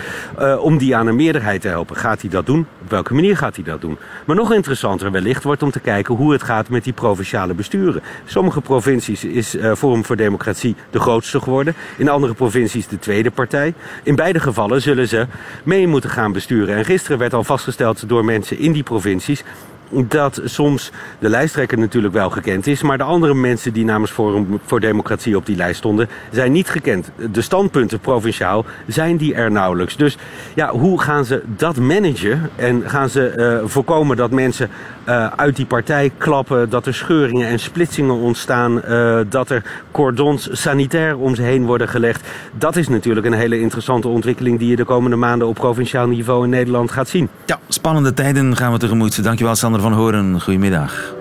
om 0.60 0.78
die 0.78 0.96
aan 0.96 1.06
een 1.06 1.16
meerderheid 1.16 1.60
te 1.60 1.68
helpen. 1.68 1.96
Gaat 1.96 2.20
hij 2.20 2.30
dat 2.30 2.46
doen? 2.46 2.66
Op 2.86 2.92
welke 2.92 3.14
manier 3.14 3.36
gaat 3.36 3.54
hij 3.54 3.64
dat 3.64 3.80
doen? 3.80 3.98
Maar 4.24 4.36
nog 4.36 4.52
interessanter 4.52 5.10
wellicht 5.10 5.42
wordt 5.42 5.62
om 5.62 5.70
te 5.70 5.80
kijken 5.80 6.14
hoe 6.14 6.32
het 6.32 6.42
gaat 6.42 6.68
met 6.68 6.84
die 6.84 6.92
provinciale 6.92 7.54
besturen. 7.54 8.02
Sommige 8.24 8.60
provincies 8.60 9.24
is 9.24 9.56
Forum 9.76 10.04
voor 10.04 10.16
Democratie 10.16 10.76
de 10.90 11.00
grootste 11.00 11.40
geworden. 11.40 11.74
In 11.96 12.08
andere 12.08 12.34
provincies 12.34 12.88
de 12.88 12.98
tweede 12.98 13.30
partij. 13.30 13.74
In 14.02 14.14
beide 14.14 14.40
gevallen 14.40 14.82
zullen 14.82 15.08
ze 15.08 15.26
mee 15.62 15.86
moeten 15.86 16.10
gaan 16.10 16.32
besturen. 16.32 16.76
En 16.76 16.84
gisteren 16.84 17.18
werd 17.18 17.34
al 17.34 17.44
vastgesteld 17.44 18.08
door 18.08 18.24
mensen 18.24 18.58
in 18.58 18.72
die 18.72 18.82
provincies 18.82 19.44
dat 19.90 20.40
soms 20.44 20.90
de 21.18 21.28
lijsttrekker 21.28 21.78
natuurlijk 21.78 22.14
wel 22.14 22.30
gekend 22.30 22.66
is, 22.66 22.82
maar 22.82 22.98
de 22.98 23.04
andere 23.04 23.34
mensen 23.34 23.72
die 23.72 23.84
namens 23.84 24.10
Forum 24.10 24.60
voor 24.64 24.80
Democratie 24.80 25.36
op 25.36 25.46
die 25.46 25.56
lijst 25.56 25.78
stonden, 25.78 26.08
zijn 26.30 26.52
niet 26.52 26.68
gekend. 26.68 27.10
De 27.32 27.40
standpunten 27.40 28.00
provinciaal 28.00 28.64
zijn 28.86 29.16
die 29.16 29.34
er 29.34 29.50
nauwelijks. 29.50 29.96
Dus 29.96 30.16
ja, 30.54 30.70
hoe 30.70 31.00
gaan 31.00 31.24
ze 31.24 31.42
dat 31.46 31.76
managen 31.76 32.50
en 32.56 32.82
gaan 32.86 33.08
ze 33.08 33.32
uh, 33.36 33.68
voorkomen 33.68 34.16
dat 34.16 34.30
mensen 34.30 34.70
uh, 35.08 35.26
uit 35.26 35.56
die 35.56 35.66
partij 35.66 36.10
klappen, 36.18 36.70
dat 36.70 36.86
er 36.86 36.94
scheuringen 36.94 37.48
en 37.48 37.58
splitsingen 37.58 38.14
ontstaan, 38.14 38.82
uh, 38.88 39.20
dat 39.28 39.50
er 39.50 39.62
cordons 39.90 40.48
sanitair 40.52 41.16
om 41.16 41.34
ze 41.34 41.42
heen 41.42 41.64
worden 41.64 41.88
gelegd? 41.88 42.28
Dat 42.52 42.76
is 42.76 42.88
natuurlijk 42.88 43.26
een 43.26 43.32
hele 43.32 43.60
interessante 43.60 44.08
ontwikkeling 44.08 44.58
die 44.58 44.68
je 44.68 44.76
de 44.76 44.84
komende 44.84 45.16
maanden 45.16 45.48
op 45.48 45.54
provinciaal 45.54 46.06
niveau 46.06 46.44
in 46.44 46.50
Nederland 46.50 46.90
gaat 46.90 47.08
zien. 47.08 47.28
Ja, 47.46 47.58
spannende 47.68 48.14
tijden 48.14 48.56
gaan 48.56 48.72
we 48.72 48.78
tegemoet. 48.78 49.24
Dankjewel 49.24 49.54
Sander 49.54 49.80
van 49.80 49.92
Horen. 49.92 50.40
Goedemiddag. 50.40 51.14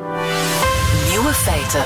Nieuwe 1.09 1.33
feiten. 1.33 1.83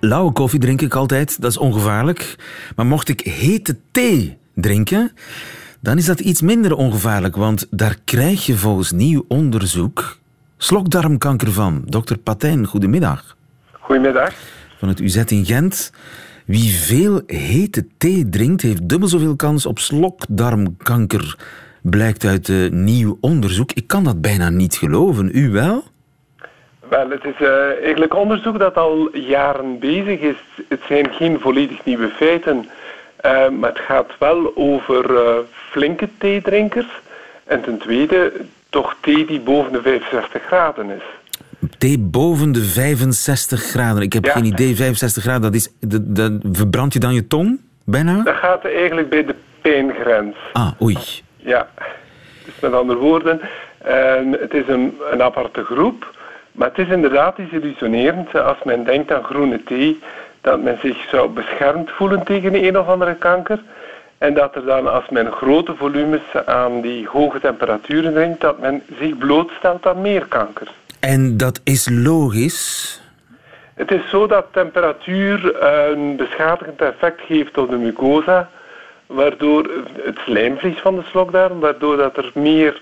Lauwe 0.00 0.32
koffie 0.32 0.60
drink 0.60 0.80
ik 0.80 0.94
altijd, 0.94 1.40
dat 1.40 1.50
is 1.50 1.58
ongevaarlijk. 1.58 2.36
Maar 2.76 2.86
mocht 2.86 3.08
ik 3.08 3.20
hete 3.20 3.76
thee 3.90 4.38
drinken, 4.54 5.12
dan 5.80 5.96
is 5.96 6.06
dat 6.06 6.20
iets 6.20 6.42
minder 6.42 6.76
ongevaarlijk, 6.76 7.36
want 7.36 7.66
daar 7.70 7.96
krijg 8.04 8.46
je 8.46 8.54
volgens 8.54 8.92
nieuw 8.92 9.24
onderzoek 9.28 10.18
slokdarmkanker 10.56 11.52
van. 11.52 11.82
Dokter 11.84 12.18
Patijn, 12.18 12.66
goedemiddag. 12.66 13.36
Goedemiddag. 13.72 14.34
Van 14.78 14.88
het 14.88 15.00
UZ 15.00 15.16
in 15.16 15.44
Gent. 15.44 15.92
Wie 16.46 16.72
veel 16.72 17.22
hete 17.26 17.86
thee 17.98 18.28
drinkt, 18.28 18.62
heeft 18.62 18.88
dubbel 18.88 19.08
zoveel 19.08 19.36
kans 19.36 19.66
op 19.66 19.78
slokdarmkanker, 19.78 21.36
blijkt 21.82 22.24
uit 22.24 22.48
uh, 22.48 22.70
nieuw 22.70 23.18
onderzoek. 23.20 23.72
Ik 23.72 23.86
kan 23.86 24.04
dat 24.04 24.20
bijna 24.20 24.50
niet 24.50 24.74
geloven. 24.74 25.30
U 25.32 25.50
wel? 25.50 25.84
Wel, 26.88 27.10
het 27.10 27.24
is 27.24 27.40
uh, 27.40 27.48
eigenlijk 27.82 28.14
onderzoek 28.14 28.58
dat 28.58 28.76
al 28.76 29.16
jaren 29.16 29.78
bezig 29.78 30.20
is. 30.20 30.36
Het 30.68 30.80
zijn 30.88 31.12
geen 31.12 31.40
volledig 31.40 31.84
nieuwe 31.84 32.08
feiten, 32.08 32.68
maar 33.58 33.70
het 33.70 33.78
gaat 33.78 34.10
wel 34.18 34.52
over 34.54 35.04
flinke 35.70 36.08
theedrinkers. 36.18 37.00
En 37.44 37.60
ten 37.60 37.78
tweede, 37.78 38.32
toch 38.68 38.96
thee 39.00 39.26
die 39.26 39.40
boven 39.40 39.72
de 39.72 39.82
65 39.82 40.42
graden 40.42 40.90
is. 40.90 41.02
Thee 41.78 41.98
boven 41.98 42.52
de 42.52 42.64
65 42.64 43.62
graden. 43.62 44.02
Ik 44.02 44.12
heb 44.12 44.26
geen 44.26 44.44
idee, 44.44 44.76
65 44.76 45.22
graden, 45.22 45.42
dat 45.42 45.54
is, 45.54 45.72
dat, 45.80 46.16
dat, 46.16 46.32
verbrand 46.52 46.92
je 46.92 46.98
dan 46.98 47.14
je 47.14 47.26
tong 47.26 47.60
bijna? 47.84 48.22
Dat 48.22 48.34
gaat 48.34 48.64
eigenlijk 48.64 49.08
bij 49.08 49.24
de 49.24 49.34
pijngrens. 49.60 50.36
Ah, 50.52 50.70
oei. 50.82 50.98
Ja, 51.36 51.68
dus 52.44 52.54
met 52.60 52.72
andere 52.72 52.98
woorden, 52.98 53.40
um, 53.86 54.32
het 54.32 54.54
is 54.54 54.68
een, 54.68 54.98
een 55.10 55.22
aparte 55.22 55.64
groep, 55.64 56.16
maar 56.52 56.68
het 56.68 56.78
is 56.78 56.88
inderdaad 56.88 57.38
iets 57.38 57.52
illusionerend 57.52 58.34
als 58.34 58.58
men 58.64 58.84
denkt 58.84 59.12
aan 59.12 59.24
groene 59.24 59.62
thee, 59.62 60.00
dat 60.40 60.62
men 60.62 60.78
zich 60.82 61.08
zou 61.10 61.28
beschermd 61.28 61.90
voelen 61.90 62.24
tegen 62.24 62.64
een 62.64 62.78
of 62.78 62.88
andere 62.88 63.14
kanker. 63.14 63.58
En 64.18 64.34
dat 64.34 64.54
er 64.54 64.64
dan, 64.64 64.92
als 64.92 65.08
men 65.08 65.32
grote 65.32 65.74
volumes 65.74 66.22
aan 66.46 66.80
die 66.80 67.08
hoge 67.08 67.40
temperaturen 67.40 68.14
drinkt, 68.14 68.40
dat 68.40 68.58
men 68.58 68.82
zich 69.00 69.18
blootstelt 69.18 69.86
aan 69.86 70.00
meer 70.00 70.26
kanker. 70.26 70.68
En 71.00 71.36
dat 71.36 71.60
is 71.64 71.88
logisch? 71.90 73.00
Het 73.74 73.90
is 73.90 74.08
zo 74.10 74.26
dat 74.26 74.46
temperatuur 74.50 75.62
een 75.62 76.16
beschadigend 76.16 76.80
effect 76.80 77.20
geeft 77.26 77.58
op 77.58 77.70
de 77.70 77.76
mucosa, 77.76 78.48
waardoor 79.06 79.70
het 80.02 80.18
slijmvlies 80.24 80.78
van 80.78 80.94
de 80.94 81.02
slokdarm, 81.10 81.60
waardoor 81.60 81.96
dat 81.96 82.16
er 82.16 82.30
meer 82.34 82.80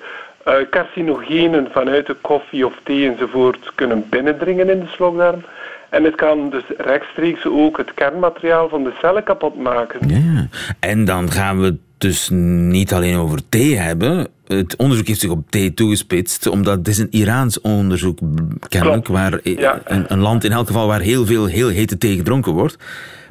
uh, 0.48 0.54
carcinogenen 0.70 1.68
vanuit 1.72 2.06
de 2.06 2.16
koffie 2.20 2.66
of 2.66 2.74
thee 2.82 3.10
enzovoort 3.10 3.72
kunnen 3.74 4.06
binnendringen 4.08 4.68
in 4.70 4.80
de 4.80 4.86
slokdarm. 4.86 5.44
En 5.90 6.04
het 6.04 6.14
kan 6.14 6.50
dus 6.50 6.64
rechtstreeks 6.76 7.46
ook 7.46 7.76
het 7.76 7.94
kernmateriaal 7.94 8.68
van 8.68 8.84
de 8.84 8.92
cellen 9.00 9.22
kapot 9.22 9.56
maken. 9.56 10.08
Ja, 10.08 10.48
en 10.80 11.04
dan 11.04 11.30
gaan 11.30 11.60
we 11.60 11.76
dus 11.98 12.28
niet 12.32 12.92
alleen 12.92 13.16
over 13.16 13.48
thee 13.48 13.76
hebben. 13.76 14.28
Het 14.46 14.76
onderzoek 14.76 15.06
heeft 15.06 15.20
zich 15.20 15.30
op 15.30 15.50
thee 15.50 15.74
toegespitst, 15.74 16.46
omdat 16.46 16.78
het 16.78 16.88
is 16.88 16.98
een 16.98 17.10
Iraans 17.10 17.60
onderzoek, 17.60 18.18
kennelijk, 18.68 19.06
waar 19.06 19.40
een, 19.42 20.04
een, 20.08 20.20
land 20.20 20.44
in 20.44 20.52
elk 20.52 20.66
geval 20.66 20.86
waar 20.86 21.00
heel 21.00 21.26
veel 21.26 21.46
heel 21.46 21.68
hete 21.68 21.98
thee 21.98 22.16
gedronken 22.16 22.52
wordt. 22.52 22.78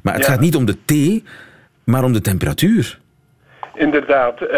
Maar 0.04 0.14
het 0.14 0.26
gaat 0.26 0.40
niet 0.40 0.56
om 0.56 0.66
de 0.66 0.78
thee, 0.86 1.24
maar 1.84 2.04
om 2.04 2.14
de 2.14 2.22
temperatuur. 2.22 3.00
Inderdaad. 3.76 4.42
Uh, 4.42 4.50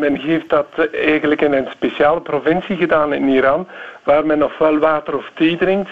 men 0.00 0.16
heeft 0.16 0.48
dat 0.48 0.66
eigenlijk 0.92 1.40
in 1.40 1.52
een 1.52 1.68
speciale 1.70 2.20
provincie 2.20 2.76
gedaan 2.76 3.12
in 3.12 3.28
Iran, 3.28 3.66
waar 4.04 4.26
men 4.26 4.42
ofwel 4.42 4.78
water 4.78 5.16
of 5.16 5.30
thee 5.34 5.56
drinkt. 5.56 5.90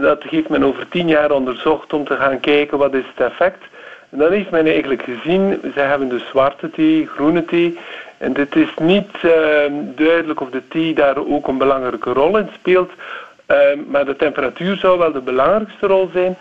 Dat 0.00 0.22
heeft 0.22 0.48
men 0.48 0.64
over 0.64 0.88
tien 0.88 1.08
jaar 1.08 1.30
onderzocht 1.30 1.92
om 1.92 2.04
te 2.04 2.16
gaan 2.16 2.40
kijken 2.40 2.78
wat 2.78 2.94
is 2.94 3.04
het 3.14 3.26
effect 3.26 3.62
is. 3.62 3.74
En 4.10 4.18
dan 4.18 4.32
heeft 4.32 4.50
men 4.50 4.66
eigenlijk 4.66 5.02
gezien, 5.02 5.60
ze 5.74 5.80
hebben 5.80 6.08
de 6.08 6.24
zwarte 6.30 6.70
thee, 6.70 7.06
groene 7.06 7.44
thee. 7.44 7.78
En 8.18 8.36
het 8.36 8.56
is 8.56 8.74
niet 8.80 9.10
uh, 9.24 9.32
duidelijk 9.94 10.40
of 10.40 10.50
de 10.50 10.68
thee 10.68 10.94
daar 10.94 11.26
ook 11.26 11.48
een 11.48 11.58
belangrijke 11.58 12.12
rol 12.12 12.38
in 12.38 12.48
speelt. 12.54 12.90
Uh, 13.50 13.56
maar 13.86 14.04
de 14.04 14.16
temperatuur 14.16 14.76
zou 14.76 14.98
wel 14.98 15.12
de 15.12 15.20
belangrijkste 15.20 15.86
rol 15.86 16.10
zijn. 16.12 16.36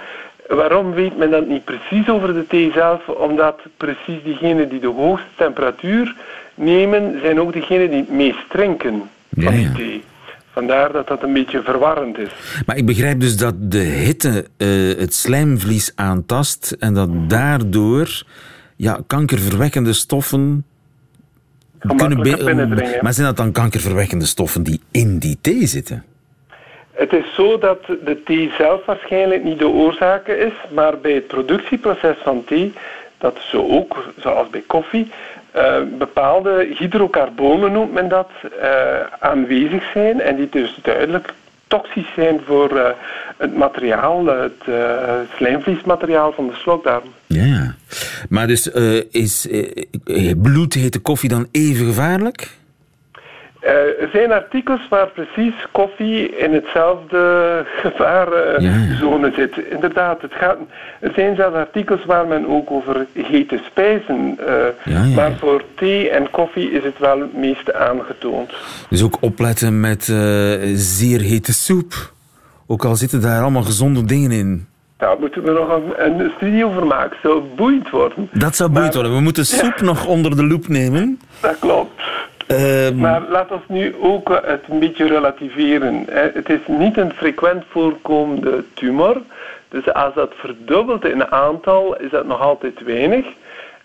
Waarom 0.48 0.94
weet 0.94 1.18
men 1.18 1.32
dat 1.32 1.48
niet 1.48 1.64
precies 1.64 2.10
over 2.10 2.34
de 2.34 2.48
thee 2.48 2.72
zelf? 2.72 3.08
Omdat 3.08 3.60
precies 3.78 4.24
diegenen 4.24 4.70
die 4.70 4.80
de 4.80 4.88
hoogste 4.88 5.28
temperatuur 5.36 6.16
nemen, 6.56 7.20
zijn 7.22 7.42
ook 7.42 7.54
diegenen 7.54 7.90
die 7.90 8.00
het 8.00 8.12
meest 8.12 8.50
drinken 8.50 9.10
van 9.38 9.54
die 9.54 9.72
thee. 9.72 10.04
Vandaar 10.56 10.92
dat 10.92 11.08
dat 11.08 11.24
een 11.24 11.34
beetje 11.34 11.62
verwarrend 11.64 12.18
is. 12.18 12.30
Maar 12.66 12.78
ik 12.78 12.86
begrijp 12.86 13.20
dus 13.20 13.38
dat 13.38 13.72
de 13.72 13.78
hitte 13.78 14.46
uh, 14.58 14.98
het 14.98 15.14
slijmvlies 15.14 15.92
aantast 15.96 16.76
en 16.80 16.94
dat 16.94 17.30
daardoor 17.30 18.24
ja, 18.76 19.00
kankerverwekkende 19.08 19.94
stoffen 19.94 20.66
kunnen 21.96 22.22
binnendringen. 22.22 23.00
Maar 23.02 23.14
zijn 23.14 23.28
dat 23.28 23.38
dan 23.38 23.52
kankerverwekkende 23.52 24.26
stoffen 24.26 24.64
die 24.64 24.82
in 24.92 25.18
die 25.18 25.38
thee 25.42 25.68
zitten? 25.68 26.04
Het 26.92 27.14
is 27.14 27.34
zo 27.34 27.58
dat 27.58 27.86
de 27.86 28.22
thee 28.26 28.52
zelf 28.58 28.86
waarschijnlijk 28.86 29.44
niet 29.44 29.60
de 29.60 29.68
oorzaak 29.68 30.28
is, 30.28 30.54
maar 30.74 30.98
bij 30.98 31.14
het 31.14 31.28
productieproces 31.28 32.16
van 32.24 32.44
thee, 32.46 32.74
dat 33.18 33.38
zo 33.52 33.68
ook, 33.68 34.14
zoals 34.20 34.50
bij 34.50 34.64
koffie, 34.68 35.12
uh, 35.56 35.98
bepaalde 35.98 36.68
hydrocarbonen 36.78 37.72
noemt 37.72 37.94
men 37.94 38.08
dat, 38.08 38.30
uh, 38.62 39.00
aanwezig 39.20 39.84
zijn 39.94 40.22
en 40.22 40.36
die 40.36 40.50
dus 40.50 40.80
duidelijk 40.82 41.34
toxisch 41.68 42.14
zijn 42.16 42.40
voor 42.46 42.72
uh, 42.72 42.88
het 43.38 43.56
materiaal, 43.58 44.26
het 44.26 44.64
slijmvliesmateriaal 45.36 46.32
van 46.32 46.48
de 46.48 46.54
slokdarm. 46.54 47.04
Ja, 47.26 47.76
maar 48.30 48.48
dus 48.48 48.68
is 49.12 49.48
bloedhete 50.38 51.00
koffie 51.00 51.30
dan 51.30 51.48
even 51.52 51.86
gevaarlijk? 51.86 52.50
Uh, 53.66 53.72
er 53.72 54.10
zijn 54.12 54.32
artikels 54.32 54.88
waar 54.90 55.08
precies 55.08 55.54
koffie 55.72 56.38
in 56.38 56.54
hetzelfde 56.54 57.18
gevaarzone 57.84 59.28
uh, 59.28 59.36
zit. 59.36 59.58
Inderdaad, 59.70 60.22
het 60.22 60.34
gaat, 60.34 60.58
er 61.00 61.12
zijn 61.16 61.36
zelfs 61.36 61.56
artikels 61.56 62.06
waar 62.06 62.28
men 62.28 62.48
ook 62.48 62.72
over 62.72 63.06
hete 63.14 63.60
spijzen. 63.66 64.38
Uh, 64.40 64.94
ja, 64.94 65.04
maar 65.16 65.38
voor 65.40 65.64
thee 65.76 66.10
en 66.10 66.30
koffie 66.32 66.72
is 66.72 66.84
het 66.84 66.98
wel 67.00 67.20
het 67.20 67.38
meest 67.38 67.74
aangetoond. 67.74 68.54
Dus 68.90 69.04
ook 69.04 69.18
opletten 69.20 69.80
met 69.80 70.04
zeer 70.74 71.22
hete 71.22 71.54
soep. 71.54 72.14
Ook 72.68 72.86
al 72.86 72.96
zitten 72.96 73.22
daar 73.22 73.42
allemaal 73.42 73.64
gezonde 73.64 74.06
dingen 74.06 74.32
in. 74.32 74.68
Daar 74.98 75.20
moeten 75.20 75.44
we 75.44 75.52
nog 75.52 75.70
een, 75.70 76.22
een 76.22 76.32
studie 76.36 76.66
over 76.66 76.86
maken. 76.86 77.18
Zou 77.22 77.44
boeiend 77.56 77.90
worden. 77.90 78.30
Dat 78.34 78.56
zou 78.56 78.70
boeiend 78.70 78.94
worden. 78.94 79.14
We 79.16 79.22
moeten 79.22 79.46
soep 79.46 79.82
nog 79.92 80.06
onder 80.06 80.36
de 80.36 80.46
loep 80.46 80.68
nemen. 80.68 81.20
Dat 81.42 81.60
klopt. 81.60 81.95
Um... 82.48 82.98
Maar 82.98 83.22
laat 83.30 83.52
ons 83.52 83.64
nu 83.68 83.96
ook 84.00 84.42
het 84.46 84.64
een 84.70 84.80
beetje 84.80 85.08
relativeren. 85.08 86.06
Het 86.10 86.50
is 86.50 86.60
niet 86.68 86.98
een 86.98 87.14
frequent 87.14 87.64
voorkomende 87.70 88.64
tumor. 88.74 89.22
Dus 89.70 89.94
als 89.94 90.14
dat 90.14 90.34
verdubbelt 90.36 91.06
in 91.06 91.32
aantal, 91.32 91.98
is 91.98 92.10
dat 92.10 92.26
nog 92.26 92.42
altijd 92.42 92.84
weinig. 92.84 93.26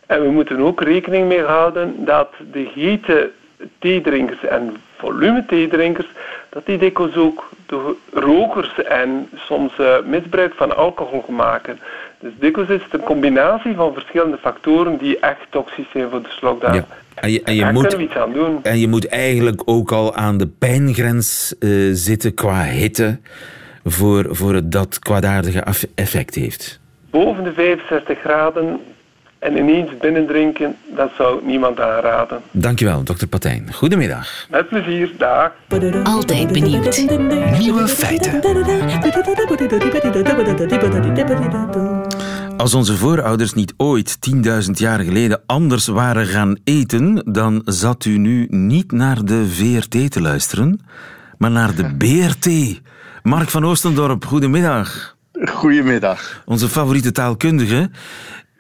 En 0.07 0.23
we 0.23 0.31
moeten 0.31 0.61
ook 0.61 0.81
rekening 0.81 1.29
mee 1.29 1.43
houden 1.43 2.05
dat 2.05 2.33
de 2.53 2.71
hete 2.75 3.31
theedrinkers 3.79 4.45
en 4.45 4.77
volume 4.97 5.45
theedrinkers, 5.47 6.07
dat 6.51 6.67
die 6.67 6.79
dikwijls 6.79 7.17
ook 7.17 7.51
de 7.67 7.95
rokers 8.13 8.83
en 8.83 9.29
soms 9.35 9.79
uh, 9.79 9.95
misbruik 10.05 10.55
van 10.55 10.77
alcohol 10.77 11.25
maken. 11.29 11.79
Dus 12.19 12.33
dikwijls 12.39 12.71
is 12.71 12.83
het 12.83 12.95
een 12.95 13.07
combinatie 13.07 13.75
van 13.75 13.93
verschillende 13.93 14.39
factoren 14.39 14.99
die 14.99 15.19
echt 15.19 15.47
toxisch 15.51 15.91
zijn 15.93 16.11
voor 16.11 16.23
de 16.23 16.29
slokdarm. 16.29 16.75
Ja. 16.75 16.87
En 17.15 17.33
je, 17.33 17.43
en 17.43 17.55
je 17.55 17.73
moet, 17.73 17.93
iets 17.93 18.17
aan 18.17 18.33
doen. 18.33 18.59
En 18.63 18.79
je 18.79 18.89
moet 18.89 19.09
eigenlijk 19.09 19.63
ook 19.65 19.93
al 19.93 20.15
aan 20.15 20.39
de 20.39 20.47
pijngrens 20.47 21.55
uh, 21.61 21.91
zitten 21.93 22.35
qua 22.35 22.63
hitte 22.63 23.19
voor, 23.85 24.27
voor 24.31 24.55
het 24.55 24.73
dat 24.73 24.99
kwaadaardige 24.99 25.65
effect 25.95 26.35
heeft. 26.35 26.81
Boven 27.11 27.45
de 27.45 27.53
65 27.53 28.19
graden 28.19 28.81
En 29.41 29.57
ineens 29.57 29.91
binnendrinken, 30.01 30.77
dat 30.97 31.11
zou 31.17 31.45
niemand 31.45 31.81
aanraden. 31.81 32.41
Dankjewel, 32.51 33.03
dokter 33.03 33.27
Patijn. 33.27 33.73
Goedemiddag. 33.73 34.47
Met 34.51 34.69
plezier, 34.69 35.13
dag. 35.19 35.53
Altijd 36.03 36.53
benieuwd. 36.53 37.07
Nieuwe 37.59 37.89
feiten. 37.89 38.41
Als 42.57 42.75
onze 42.75 42.97
voorouders 42.97 43.53
niet 43.55 43.75
ooit 43.77 44.19
10.000 44.67 44.71
jaar 44.73 44.99
geleden 44.99 45.43
anders 45.47 45.87
waren 45.87 46.27
gaan 46.27 46.57
eten, 46.65 47.23
dan 47.33 47.63
zat 47.65 48.05
u 48.05 48.19
nu 48.19 48.47
niet 48.49 48.93
naar 48.93 49.25
de 49.25 49.47
VRT 49.47 50.11
te 50.11 50.21
luisteren, 50.21 50.81
maar 51.39 51.51
naar 51.51 51.75
de 51.75 51.95
BRT. 51.97 52.81
Mark 53.23 53.49
van 53.49 53.65
Oostendorp, 53.65 54.25
goedemiddag. 54.25 55.17
Goedemiddag. 55.45 56.43
Onze 56.45 56.69
favoriete 56.69 57.13
taalkundige. 57.13 57.91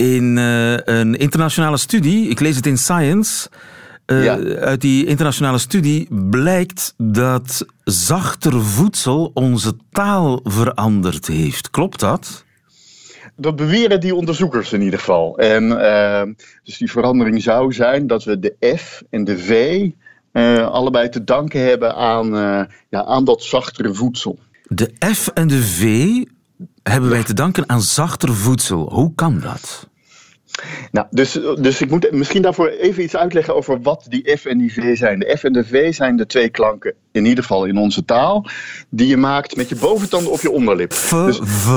In 0.01 0.37
uh, 0.37 0.77
een 0.77 1.15
internationale 1.15 1.77
studie, 1.77 2.29
ik 2.29 2.41
lees 2.41 2.57
het 2.57 2.67
in 2.67 2.79
Science. 2.79 3.49
Uh, 4.07 4.25
ja. 4.25 4.39
Uit 4.57 4.81
die 4.81 5.07
internationale 5.07 5.59
studie 5.59 6.09
blijkt 6.31 6.95
dat 6.97 7.67
zachter 7.85 8.63
voedsel 8.63 9.31
onze 9.35 9.77
taal 9.91 10.41
veranderd 10.45 11.27
heeft. 11.27 11.71
Klopt 11.71 12.01
dat? 12.01 12.45
Dat 13.37 13.57
beweren 13.57 14.01
die 14.01 14.15
onderzoekers 14.15 14.73
in 14.73 14.83
ieder 14.83 14.99
geval. 14.99 15.39
En, 15.39 15.65
uh, 15.65 16.23
dus 16.65 16.79
die 16.79 16.91
verandering 16.91 17.43
zou 17.43 17.73
zijn 17.73 18.07
dat 18.07 18.25
we 18.25 18.39
de 18.39 18.77
F 18.77 19.03
en 19.11 19.25
de 19.25 19.39
V 19.39 19.87
allebei 20.71 21.09
te 21.09 21.25
danken 21.25 21.61
hebben 21.61 21.95
aan, 21.97 22.27
ja, 22.91 23.05
aan 23.05 23.25
dat 23.25 23.43
zachtere 23.43 23.95
voedsel. 23.95 24.39
De 24.63 24.93
F 25.15 25.29
en 25.29 25.49
de 25.49 25.63
V 25.63 25.85
hebben 26.83 27.11
wij 27.11 27.23
te 27.23 27.35
danken 27.35 27.69
aan 27.69 27.83
zachter 27.83 28.35
voedsel. 28.35 28.93
Hoe 28.93 29.15
kan 29.15 29.41
dat? 29.41 29.89
Nou, 30.93 31.07
dus, 31.11 31.33
dus 31.61 31.81
ik 31.81 31.91
moet 31.91 32.13
misschien 32.13 32.43
daarvoor 32.43 32.69
even 32.69 33.03
iets 33.03 33.17
uitleggen 33.17 33.55
over 33.55 33.81
wat 33.81 34.07
die 34.09 34.37
F 34.37 34.45
en 34.45 34.59
die 34.59 34.73
V 34.73 34.97
zijn. 34.97 35.19
De 35.19 35.37
F 35.39 35.45
en 35.45 35.53
de 35.53 35.65
V 35.65 35.95
zijn 35.95 36.17
de 36.17 36.27
twee 36.27 36.49
klanken, 36.49 36.95
in 37.13 37.25
ieder 37.25 37.45
geval 37.45 37.65
in 37.65 37.77
onze 37.77 38.05
taal, 38.05 38.47
die 38.89 39.07
je 39.07 39.17
maakt 39.17 39.57
met 39.57 39.69
je 39.69 39.77
boventanden 39.77 40.33
op 40.33 40.41
je 40.41 40.51
onderlip. 40.51 40.93
F, 40.93 41.11
dus, 41.11 41.39
v. 41.43 41.69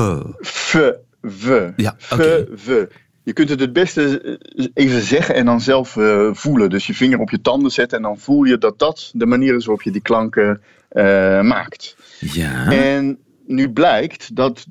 F, 0.45 0.77
v. 1.21 1.69
Ja, 1.75 1.95
F, 1.97 2.11
okay. 2.11 2.47
v. 2.55 2.85
Je 3.23 3.33
kunt 3.33 3.49
het 3.49 3.59
het 3.59 3.73
beste 3.73 4.39
even 4.73 5.01
zeggen 5.01 5.35
en 5.35 5.45
dan 5.45 5.61
zelf 5.61 5.95
uh, 5.95 6.29
voelen. 6.33 6.69
Dus 6.69 6.87
je 6.87 6.93
vinger 6.93 7.19
op 7.19 7.29
je 7.29 7.41
tanden 7.41 7.71
zetten 7.71 7.97
en 7.97 8.03
dan 8.03 8.19
voel 8.19 8.43
je 8.43 8.57
dat 8.57 8.79
dat 8.79 9.11
de 9.13 9.25
manier 9.25 9.55
is 9.55 9.65
waarop 9.65 9.83
je 9.83 9.91
die 9.91 10.01
klanken 10.01 10.61
uh, 10.91 11.03
maakt. 11.41 11.95
Ja. 12.19 12.71
En 12.71 13.17
nu 13.45 13.71
blijkt 13.71 14.35
dat 14.35 14.65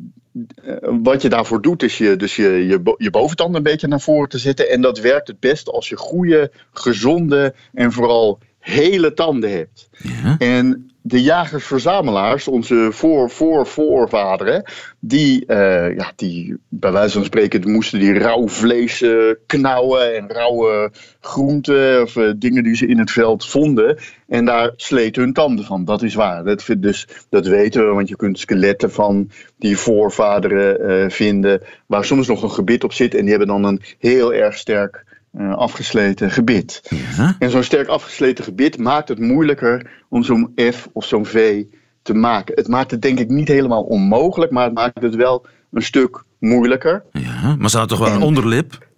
wat 1.03 1.23
je 1.23 1.29
daarvoor 1.29 1.63
doet, 1.63 1.83
is 1.83 1.99
je, 1.99 2.17
dus 2.17 2.37
je, 2.37 2.49
je, 2.49 2.95
je 2.97 3.11
boventanden 3.11 3.57
een 3.57 3.63
beetje 3.63 3.87
naar 3.87 4.01
voren 4.01 4.29
te 4.29 4.39
zetten. 4.39 4.71
En 4.71 4.81
dat 4.81 4.99
werkt 5.01 5.29
het 5.29 5.41
best 5.41 5.69
als 5.69 5.89
je 5.89 5.97
goede, 5.97 6.51
gezonde 6.73 7.55
en 7.73 7.93
vooral 7.93 8.39
hele 8.59 9.15
tanden 9.15 9.51
hebt. 9.51 9.89
Ja. 9.93 10.37
En 10.39 10.92
de 11.03 11.23
jagers-verzamelaars, 11.23 12.49
onze 12.49 12.89
voor-voor-voorvaderen, 12.91 14.65
die, 14.99 15.45
uh, 15.47 15.97
ja, 15.97 16.13
die 16.17 16.57
bij 16.69 16.93
wijze 16.93 17.13
van 17.13 17.25
spreken 17.25 17.71
moesten 17.71 17.99
die 17.99 18.19
rauw 18.19 18.49
vlees 18.49 19.05
knauwen 19.47 20.17
en 20.17 20.29
rauwe 20.29 20.91
groenten 21.21 22.03
of 22.03 22.17
uh, 22.17 22.33
dingen 22.37 22.63
die 22.63 22.77
ze 22.77 22.87
in 22.87 22.99
het 22.99 23.11
veld 23.11 23.47
vonden. 23.47 23.99
En 24.29 24.45
daar 24.45 24.73
sleten 24.77 25.23
hun 25.23 25.33
tanden 25.33 25.65
van. 25.65 25.85
Dat 25.85 26.03
is 26.03 26.15
waar. 26.15 26.45
Dat, 26.45 26.67
dus, 26.79 27.09
dat 27.29 27.47
weten 27.47 27.87
we, 27.89 27.95
want 27.95 28.09
je 28.09 28.17
kunt 28.17 28.39
skeletten 28.39 28.93
van 28.93 29.31
die 29.59 29.77
voorvaderen 29.77 31.11
vinden, 31.11 31.63
waar 31.87 32.05
soms 32.05 32.27
nog 32.27 32.43
een 32.43 32.51
gebit 32.51 32.85
op 32.85 32.93
zit 32.93 33.15
en 33.15 33.21
die 33.21 33.31
hebben 33.31 33.49
dan 33.49 33.65
een 33.65 33.83
heel 33.99 34.35
erg 34.35 34.57
sterk 34.57 35.05
uh, 35.33 35.55
afgesleten 35.55 36.31
gebit. 36.31 36.83
Ja. 37.17 37.37
En 37.39 37.51
zo'n 37.51 37.63
sterk 37.63 37.89
afgesleten 37.89 38.45
gebit 38.45 38.79
maakt 38.79 39.09
het 39.09 39.19
moeilijker 39.19 39.91
om 40.09 40.23
zo'n 40.23 40.53
F 40.73 40.89
of 40.93 41.05
zo'n 41.05 41.27
V 41.27 41.65
te 42.03 42.15
maken. 42.15 42.55
Het 42.55 42.69
maakt 42.69 42.91
het 42.91 43.03
denk 43.03 43.19
ik 43.19 43.29
niet 43.29 43.49
helemaal 43.49 43.83
onmogelijk, 43.83 44.53
maar 44.53 44.65
het 44.65 44.75
maakt 44.75 45.03
het 45.03 45.15
wel 45.15 45.47
een 45.71 45.83
stuk 45.83 46.25
moeilijker. 46.39 47.05
Ja, 47.13 47.57
maar 47.59 47.71
ze 47.71 47.79
hadden 47.79 47.99
toch 47.99 48.07
wel 48.07 48.17
een 48.17 48.23
onderlip? 48.23 48.91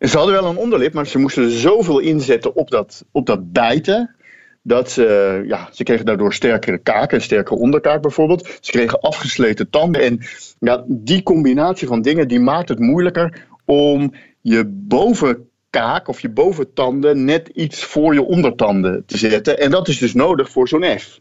Ze 0.00 0.16
hadden 0.16 0.34
wel 0.34 0.50
een 0.50 0.56
onderlip, 0.56 0.92
maar 0.94 1.06
ze 1.06 1.18
moesten 1.18 1.50
zoveel 1.50 1.98
inzetten 1.98 2.56
op 2.56 2.70
dat, 2.70 3.04
op 3.12 3.26
dat 3.26 3.52
bijten. 3.52 4.14
Dat 4.62 4.90
ze, 4.90 5.42
ja, 5.46 5.68
ze 5.72 5.82
kregen 5.82 6.04
daardoor 6.04 6.34
sterkere 6.34 6.78
kaken, 6.78 7.16
een 7.16 7.22
sterkere 7.22 7.58
onderkaak 7.58 8.02
bijvoorbeeld. 8.02 8.58
Ze 8.60 8.70
kregen 8.70 9.00
afgesleten 9.00 9.70
tanden. 9.70 10.02
En 10.02 10.20
ja, 10.58 10.84
die 10.86 11.22
combinatie 11.22 11.86
van 11.86 12.02
dingen 12.02 12.28
die 12.28 12.40
maakt 12.40 12.68
het 12.68 12.78
moeilijker 12.78 13.46
om 13.64 14.14
je 14.40 14.64
boven 14.66 15.49
kaak 15.70 16.08
of 16.08 16.20
je 16.20 16.30
boventanden 16.30 17.24
net 17.24 17.48
iets 17.48 17.84
voor 17.84 18.14
je 18.14 18.22
ondertanden 18.22 19.02
te 19.06 19.18
zetten. 19.18 19.58
En 19.58 19.70
dat 19.70 19.88
is 19.88 19.98
dus 19.98 20.14
nodig 20.14 20.50
voor 20.50 20.68
zo'n 20.68 20.98
F. 20.98 21.20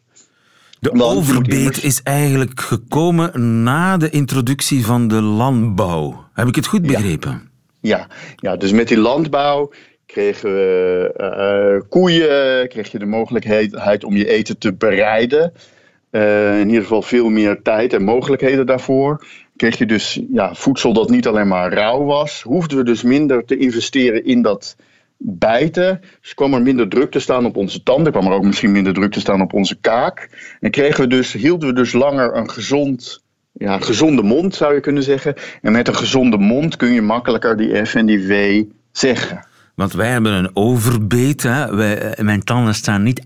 De 0.79 0.89
Want 0.89 1.17
overbeet 1.17 1.83
is 1.83 2.03
eigenlijk 2.03 2.59
gekomen 2.59 3.63
na 3.63 3.97
de 3.97 4.09
introductie 4.09 4.85
van 4.85 5.07
de 5.07 5.21
landbouw. 5.21 6.27
Heb 6.33 6.47
ik 6.47 6.55
het 6.55 6.65
goed 6.65 6.81
begrepen? 6.81 7.49
Ja, 7.81 7.97
ja, 7.97 8.07
ja 8.35 8.55
dus 8.55 8.71
met 8.71 8.87
die 8.87 8.97
landbouw 8.97 9.71
kregen 10.05 10.53
we 10.53 11.79
uh, 11.81 11.89
koeien, 11.89 12.67
kreeg 12.69 12.91
je 12.91 12.99
de 12.99 13.05
mogelijkheid 13.05 14.03
om 14.03 14.15
je 14.15 14.27
eten 14.27 14.57
te 14.57 14.73
bereiden. 14.73 15.53
Uh, 16.11 16.59
in 16.59 16.67
ieder 16.67 16.81
geval 16.81 17.01
veel 17.01 17.29
meer 17.29 17.61
tijd 17.61 17.93
en 17.93 18.03
mogelijkheden 18.03 18.65
daarvoor 18.65 19.25
kreeg 19.59 19.77
je 19.77 19.85
dus 19.85 20.21
ja, 20.31 20.53
voedsel 20.55 20.93
dat 20.93 21.09
niet 21.09 21.27
alleen 21.27 21.47
maar 21.47 21.73
rauw 21.73 22.03
was. 22.03 22.41
Hoefden 22.41 22.77
we 22.77 22.83
dus 22.83 23.03
minder 23.03 23.45
te 23.45 23.57
investeren 23.57 24.25
in 24.25 24.41
dat 24.41 24.75
bijten. 25.17 26.01
Dus 26.21 26.33
kwam 26.33 26.53
er 26.53 26.61
minder 26.61 26.89
druk 26.89 27.11
te 27.11 27.19
staan 27.19 27.45
op 27.45 27.55
onze 27.55 27.83
tanden. 27.83 28.11
kwam 28.11 28.25
er 28.25 28.33
ook 28.33 28.43
misschien 28.43 28.71
minder 28.71 28.93
druk 28.93 29.11
te 29.11 29.19
staan 29.19 29.41
op 29.41 29.53
onze 29.53 29.75
kaak. 29.75 30.29
En 30.59 30.71
kregen 30.71 31.03
we 31.03 31.09
dus, 31.09 31.33
hielden 31.33 31.69
we 31.69 31.75
dus 31.75 31.93
langer 31.93 32.35
een 32.35 32.49
gezond, 32.49 33.23
ja, 33.51 33.79
gezonde 33.79 34.21
mond, 34.21 34.55
zou 34.55 34.73
je 34.73 34.79
kunnen 34.79 35.03
zeggen. 35.03 35.35
En 35.61 35.71
met 35.71 35.87
een 35.87 35.95
gezonde 35.95 36.37
mond 36.37 36.75
kun 36.75 36.91
je 36.91 37.01
makkelijker 37.01 37.57
die 37.57 37.85
F 37.85 37.95
en 37.95 38.05
die 38.05 38.25
V 38.27 38.63
zeggen. 38.91 39.47
Want 39.75 39.93
wij 39.93 40.09
hebben 40.09 40.33
een 40.33 40.51
overbeet. 40.53 41.43
Hè? 41.43 41.75
Wij, 41.75 42.15
mijn 42.21 42.43
tanden 42.43 42.75
staan 42.75 43.03
niet 43.03 43.21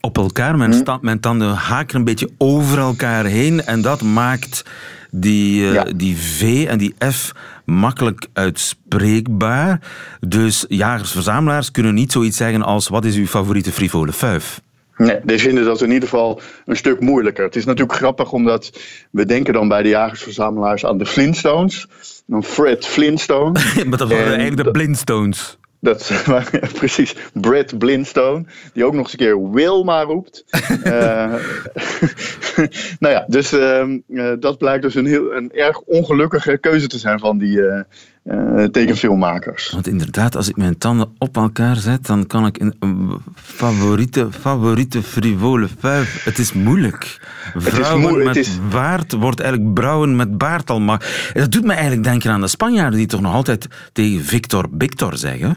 op 0.00 0.16
elkaar. 0.16 0.56
Mijn, 0.56 0.72
hm. 0.72 0.98
mijn 1.00 1.20
tanden 1.20 1.54
haken 1.54 1.98
een 1.98 2.04
beetje 2.04 2.30
over 2.38 2.78
elkaar 2.78 3.24
heen. 3.24 3.64
En 3.64 3.82
dat 3.82 4.02
maakt 4.02 4.64
die, 5.10 5.62
uh, 5.62 5.72
ja. 5.72 5.84
die 5.96 6.16
V 6.16 6.66
en 6.68 6.78
die 6.78 6.94
F 7.10 7.32
makkelijk 7.64 8.26
uitspreekbaar. 8.32 9.80
Dus 10.20 10.64
jagers-verzamelaars 10.68 11.70
kunnen 11.70 11.94
niet 11.94 12.12
zoiets 12.12 12.36
zeggen 12.36 12.62
als 12.62 12.88
wat 12.88 13.04
is 13.04 13.16
uw 13.16 13.26
favoriete 13.26 13.72
frivole 13.72 14.12
fuif? 14.12 14.60
Nee, 14.96 15.20
die 15.24 15.38
vinden 15.38 15.64
dat 15.64 15.80
in 15.80 15.90
ieder 15.90 16.08
geval 16.08 16.40
een 16.66 16.76
stuk 16.76 17.00
moeilijker. 17.00 17.44
Het 17.44 17.56
is 17.56 17.64
natuurlijk 17.64 17.98
grappig 17.98 18.32
omdat 18.32 18.80
we 19.10 19.26
denken 19.26 19.52
dan 19.52 19.68
bij 19.68 19.82
de 19.82 19.88
jagers-verzamelaars 19.88 20.86
aan 20.86 20.98
de 20.98 21.06
Flintstones. 21.06 21.86
Dan 22.26 22.44
Fred 22.44 22.86
Flintstone. 22.86 23.52
maar 23.88 23.98
dat 23.98 24.08
waren 24.08 24.26
eigenlijk 24.26 24.64
de 24.64 24.70
Blindstones. 24.70 25.58
Dat 25.80 26.24
precies. 26.78 27.14
Brad 27.32 27.78
Blindstone, 27.78 28.44
die 28.72 28.84
ook 28.84 28.92
nog 28.92 29.02
eens 29.02 29.12
een 29.12 29.18
keer 29.18 29.50
Wilma 29.50 30.02
roept. 30.02 30.44
uh, 30.84 31.34
nou 33.00 33.14
ja, 33.14 33.24
dus 33.28 33.52
uh, 33.52 33.84
uh, 34.08 34.32
dat 34.40 34.58
blijkt 34.58 34.82
dus 34.82 34.94
een, 34.94 35.06
heel, 35.06 35.34
een 35.34 35.52
erg 35.52 35.80
ongelukkige 35.80 36.58
keuze 36.58 36.86
te 36.86 36.98
zijn 36.98 37.18
van 37.18 37.38
die 37.38 37.60
tekenfilmmakers. 38.70 39.70
Want 39.70 39.86
inderdaad, 39.86 40.36
als 40.36 40.48
ik 40.48 40.56
mijn 40.56 40.78
tanden 40.78 41.14
op 41.18 41.36
elkaar 41.36 41.76
zet, 41.76 42.06
dan 42.06 42.26
kan 42.26 42.46
ik 42.46 42.60
een, 42.60 42.74
een 42.80 43.10
favoriete, 43.34 44.28
favoriete 44.40 45.02
frivole 45.02 45.68
vijf. 45.78 46.24
Het 46.24 46.38
is 46.38 46.52
moeilijk. 46.52 47.20
Vrouwen 47.56 48.24
met 48.24 48.36
is... 48.36 48.58
baard 48.70 49.12
wordt 49.12 49.40
eigenlijk 49.40 49.74
brouwen 49.74 50.16
met 50.16 50.38
baard 50.38 50.70
al 50.70 50.80
maar. 50.80 51.30
Dat 51.34 51.52
doet 51.52 51.64
me 51.64 51.72
eigenlijk 51.72 52.04
denken 52.04 52.30
aan 52.30 52.40
de 52.40 52.48
Spanjaarden 52.48 52.98
die 52.98 53.06
toch 53.06 53.20
nog 53.20 53.34
altijd 53.34 53.66
tegen 53.92 54.24
Victor 54.24 54.68
Victor 54.78 55.16
zeggen. 55.16 55.56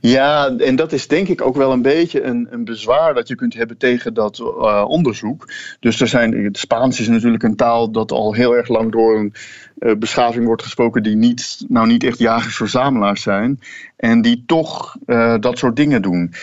Ja, 0.00 0.56
en 0.56 0.76
dat 0.76 0.92
is 0.92 1.08
denk 1.08 1.28
ik 1.28 1.40
ook 1.40 1.56
wel 1.56 1.72
een 1.72 1.82
beetje 1.82 2.22
een, 2.22 2.46
een 2.50 2.64
bezwaar 2.64 3.14
dat 3.14 3.28
je 3.28 3.34
kunt 3.34 3.54
hebben 3.54 3.76
tegen 3.76 4.14
dat 4.14 4.38
uh, 4.38 4.84
onderzoek. 4.88 5.52
Dus 5.80 6.00
er 6.00 6.08
zijn, 6.08 6.44
het 6.44 6.58
Spaans 6.58 7.00
is 7.00 7.08
natuurlijk 7.08 7.42
een 7.42 7.56
taal 7.56 7.90
dat 7.90 8.12
al 8.12 8.32
heel 8.32 8.56
erg 8.56 8.68
lang 8.68 8.92
door 8.92 9.18
een 9.18 9.34
uh, 9.78 9.94
beschaving 9.96 10.46
wordt 10.46 10.62
gesproken 10.62 11.02
die 11.02 11.16
niet, 11.16 11.64
nou 11.68 11.86
niet 11.86 12.04
echt 12.04 12.18
jagers-verzamelaars 12.18 13.22
zijn. 13.22 13.60
En 13.96 14.22
die 14.22 14.42
toch 14.46 14.96
uh, 15.06 15.34
dat 15.40 15.58
soort 15.58 15.76
dingen 15.76 16.02
doen. 16.02 16.34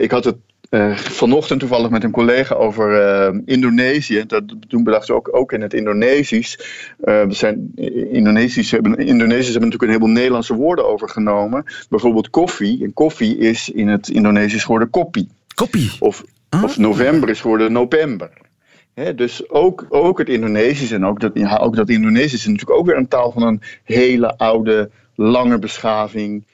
ik 0.00 0.10
had 0.10 0.24
het 0.24 0.36
uh, 0.74 0.96
vanochtend 0.96 1.60
toevallig 1.60 1.90
met 1.90 2.04
een 2.04 2.10
collega 2.10 2.54
over 2.54 2.90
uh, 3.32 3.40
Indonesië. 3.44 4.24
Dat, 4.26 4.42
toen 4.68 4.84
bedachten 4.84 5.14
we 5.14 5.20
ook, 5.20 5.36
ook 5.36 5.52
in 5.52 5.60
het 5.60 5.74
Indonesisch. 5.74 6.58
Uh, 7.04 7.22
we 7.22 7.34
zijn, 7.34 7.72
Indonesisch 8.12 8.70
hebben, 8.70 8.96
Indonesiërs 8.96 9.52
hebben 9.52 9.68
natuurlijk 9.70 9.82
een 9.82 9.88
heleboel 9.88 10.14
Nederlandse 10.14 10.54
woorden 10.54 10.86
overgenomen. 10.86 11.64
Bijvoorbeeld 11.88 12.30
koffie. 12.30 12.84
En 12.84 12.92
koffie 12.92 13.38
is 13.38 13.70
in 13.70 13.88
het 13.88 14.08
Indonesisch 14.08 14.62
geworden 14.62 14.90
koppie. 14.90 15.28
Koppie? 15.54 15.90
Of, 15.98 16.24
Ah. 16.52 16.62
of 16.62 16.78
november 16.78 17.28
is 17.28 17.40
geworden 17.40 17.72
november. 17.72 18.30
Dus 19.14 19.50
ook, 19.50 19.86
ook 19.88 20.18
het 20.18 20.28
Indonesisch 20.28 20.90
en 20.90 21.06
ook 21.06 21.20
dat, 21.20 21.30
ja, 21.34 21.56
ook 21.56 21.76
dat 21.76 21.88
Indonesisch 21.88 22.32
is 22.32 22.46
natuurlijk 22.46 22.78
ook 22.78 22.86
weer 22.86 22.96
een 22.96 23.08
taal 23.08 23.32
van 23.32 23.42
een 23.42 23.60
hele 23.84 24.36
oude 24.36 24.90
lange 25.14 25.58
beschaving. 25.58 26.44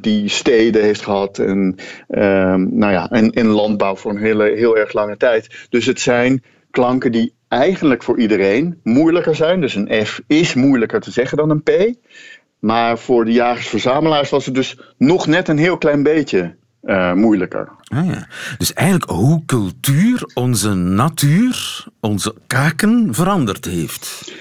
Die 0.00 0.28
steden 0.28 0.82
heeft 0.82 1.02
gehad 1.02 1.38
en, 1.38 1.76
ehm, 2.08 2.66
nou 2.78 2.92
ja, 2.92 3.10
en, 3.10 3.30
en 3.30 3.46
landbouw 3.46 3.96
voor 3.96 4.10
een 4.10 4.22
hele, 4.22 4.52
heel 4.56 4.76
erg 4.76 4.92
lange 4.92 5.16
tijd. 5.16 5.66
Dus 5.70 5.86
het 5.86 6.00
zijn 6.00 6.42
klanken 6.70 7.12
die 7.12 7.34
eigenlijk 7.48 8.02
voor 8.02 8.18
iedereen 8.18 8.80
moeilijker 8.82 9.34
zijn. 9.34 9.60
Dus 9.60 9.74
een 9.74 10.06
F 10.06 10.20
is 10.26 10.54
moeilijker 10.54 11.00
te 11.00 11.10
zeggen 11.10 11.36
dan 11.36 11.50
een 11.50 11.62
P. 11.62 11.70
Maar 12.58 12.98
voor 12.98 13.24
de 13.24 13.32
jagers-verzamelaars 13.32 14.30
was 14.30 14.46
het 14.46 14.54
dus 14.54 14.78
nog 14.98 15.26
net 15.26 15.48
een 15.48 15.58
heel 15.58 15.78
klein 15.78 16.02
beetje 16.02 16.54
uh, 16.82 17.12
moeilijker. 17.12 17.68
Ah, 17.84 18.06
ja. 18.06 18.26
Dus 18.58 18.72
eigenlijk 18.72 19.10
hoe 19.10 19.44
cultuur 19.46 20.30
onze 20.34 20.74
natuur, 20.74 21.84
onze 22.00 22.34
kaken 22.46 23.14
veranderd 23.14 23.64
heeft. 23.64 24.32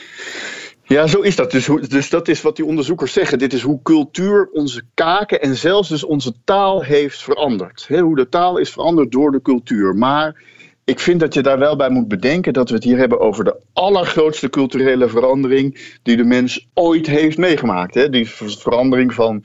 Ja, 0.91 1.07
zo 1.07 1.19
is 1.19 1.35
dat. 1.35 1.51
Dus, 1.51 1.69
dus 1.87 2.09
dat 2.09 2.27
is 2.27 2.41
wat 2.41 2.55
die 2.55 2.65
onderzoekers 2.65 3.13
zeggen. 3.13 3.39
Dit 3.39 3.53
is 3.53 3.61
hoe 3.61 3.81
cultuur 3.81 4.49
onze 4.53 4.81
kaken 4.93 5.41
en 5.41 5.55
zelfs 5.55 5.89
dus 5.89 6.03
onze 6.03 6.33
taal 6.43 6.83
heeft 6.83 7.23
veranderd. 7.23 7.87
hoe 7.87 8.15
de 8.15 8.29
taal 8.29 8.57
is 8.57 8.69
veranderd 8.69 9.11
door 9.11 9.31
de 9.31 9.41
cultuur. 9.41 9.95
Maar 9.95 10.43
ik 10.85 10.99
vind 10.99 11.19
dat 11.19 11.33
je 11.33 11.41
daar 11.41 11.59
wel 11.59 11.75
bij 11.75 11.89
moet 11.89 12.07
bedenken 12.07 12.53
dat 12.53 12.69
we 12.69 12.75
het 12.75 12.83
hier 12.83 12.97
hebben 12.97 13.19
over 13.19 13.43
de 13.43 13.55
allergrootste 13.73 14.49
culturele 14.49 15.09
verandering 15.09 15.97
die 16.03 16.17
de 16.17 16.23
mens 16.23 16.67
ooit 16.73 17.07
heeft 17.07 17.37
meegemaakt. 17.37 17.93
Hè? 17.93 18.09
Die 18.09 18.29
verandering 18.29 19.13
van 19.13 19.43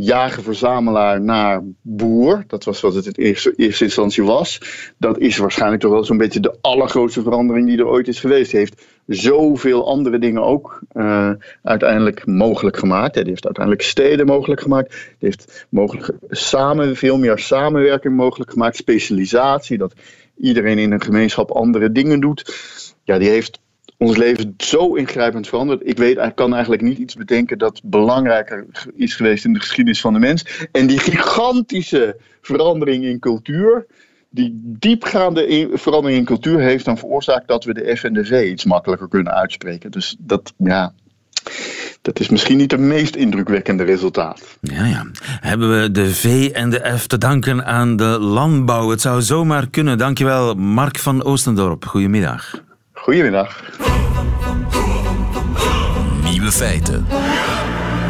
jager-verzamelaar 0.00 1.20
naar 1.20 1.62
boer. 1.82 2.44
Dat 2.46 2.64
was 2.64 2.80
wat 2.80 2.94
het 2.94 3.06
in 3.06 3.36
eerste, 3.56 3.84
instantie 3.84 4.24
was. 4.24 4.60
Dat 4.98 5.18
is 5.18 5.36
waarschijnlijk 5.36 5.82
toch 5.82 5.90
wel 5.90 6.04
zo'n 6.04 6.16
beetje 6.16 6.40
de 6.40 6.56
allergrootste 6.60 7.22
verandering 7.22 7.66
die 7.66 7.78
er 7.78 7.86
ooit 7.86 8.08
is 8.08 8.20
geweest. 8.20 8.50
Die 8.50 8.60
heeft 8.60 8.86
zoveel 9.06 9.88
andere 9.88 10.18
dingen 10.18 10.42
ook 10.42 10.80
uh, 10.92 11.30
uiteindelijk 11.62 12.26
mogelijk 12.26 12.76
gemaakt. 12.76 13.14
Die 13.14 13.24
heeft 13.24 13.44
uiteindelijk 13.44 13.84
steden 13.84 14.26
mogelijk 14.26 14.60
gemaakt. 14.60 14.90
Die 14.90 15.28
heeft 15.28 15.66
mogelijk 15.68 16.10
samen, 16.30 16.96
veel 16.96 17.18
meer 17.18 17.38
samenwerking 17.38 18.16
mogelijk 18.16 18.50
gemaakt. 18.50 18.76
Specialisatie, 18.76 19.78
dat 19.78 19.94
iedereen 20.36 20.78
in 20.78 20.92
een 20.92 21.02
gemeenschap 21.02 21.50
andere 21.50 21.92
dingen 21.92 22.20
doet. 22.20 22.54
Ja, 23.04 23.18
die 23.18 23.28
heeft 23.28 23.60
ons 23.98 24.16
leven 24.16 24.54
zo 24.56 24.94
ingrijpend 24.94 25.48
veranderd. 25.48 25.80
Ik 25.84 25.98
weet, 25.98 26.18
ik 26.18 26.34
kan 26.34 26.52
eigenlijk 26.52 26.82
niet 26.82 26.98
iets 26.98 27.14
bedenken 27.14 27.58
dat 27.58 27.80
belangrijker 27.84 28.66
is 28.94 29.14
geweest 29.14 29.44
in 29.44 29.52
de 29.52 29.60
geschiedenis 29.60 30.00
van 30.00 30.12
de 30.12 30.18
mens. 30.18 30.68
En 30.72 30.86
die 30.86 30.98
gigantische 30.98 32.16
verandering 32.40 33.04
in 33.04 33.18
cultuur, 33.18 33.86
die 34.30 34.60
diepgaande 34.62 35.70
verandering 35.72 36.20
in 36.20 36.26
cultuur 36.26 36.60
heeft 36.60 36.84
dan 36.84 36.98
veroorzaakt 36.98 37.48
dat 37.48 37.64
we 37.64 37.74
de 37.74 37.96
F 37.96 38.04
en 38.04 38.12
de 38.12 38.24
V 38.24 38.50
iets 38.50 38.64
makkelijker 38.64 39.08
kunnen 39.08 39.32
uitspreken. 39.32 39.90
Dus 39.90 40.16
dat, 40.18 40.52
ja, 40.56 40.92
dat 42.02 42.20
is 42.20 42.28
misschien 42.28 42.56
niet 42.56 42.70
het 42.70 42.80
meest 42.80 43.16
indrukwekkende 43.16 43.84
resultaat. 43.84 44.58
Ja, 44.60 44.84
ja. 44.84 45.06
Hebben 45.22 45.80
we 45.80 45.90
de 45.90 46.14
V 46.14 46.50
en 46.52 46.70
de 46.70 46.94
F 46.98 47.06
te 47.06 47.18
danken 47.18 47.64
aan 47.64 47.96
de 47.96 48.18
landbouw? 48.20 48.90
Het 48.90 49.00
zou 49.00 49.22
zomaar 49.22 49.68
kunnen. 49.70 49.98
Dankjewel, 49.98 50.54
Mark 50.54 50.98
van 50.98 51.24
Oostendorp. 51.24 51.84
Goedemiddag. 51.84 52.66
Goedemiddag. 53.02 53.62
Nieuwe 56.22 56.52
feiten. 56.52 57.06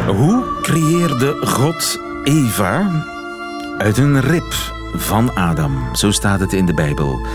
Hoe 0.07 0.43
creëerde 0.61 1.45
God 1.45 1.99
Eva 2.23 3.05
uit 3.77 3.97
een 3.97 4.21
rib 4.21 4.53
van 4.95 5.35
Adam? 5.35 5.95
Zo 5.95 6.11
staat 6.11 6.39
het 6.39 6.53
in 6.53 6.65
de 6.65 6.73
Bijbel. 6.73 7.25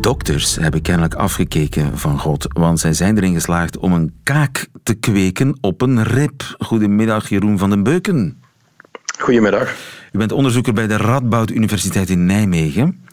Dokters 0.00 0.56
hebben 0.56 0.82
kennelijk 0.82 1.14
afgekeken 1.14 1.98
van 1.98 2.18
God, 2.18 2.46
want 2.48 2.80
zij 2.80 2.92
zijn 2.92 3.16
erin 3.16 3.34
geslaagd 3.34 3.78
om 3.78 3.92
een 3.92 4.14
kaak 4.22 4.66
te 4.82 4.94
kweken 4.94 5.58
op 5.60 5.82
een 5.82 6.02
rib. 6.02 6.42
Goedemiddag, 6.58 7.28
Jeroen 7.28 7.58
van 7.58 7.70
den 7.70 7.82
Beuken. 7.82 8.42
Goedemiddag. 9.18 9.74
U 10.12 10.18
bent 10.18 10.32
onderzoeker 10.32 10.72
bij 10.72 10.86
de 10.86 10.96
Radboud 10.96 11.50
Universiteit 11.50 12.10
in 12.10 12.26
Nijmegen. 12.26 13.04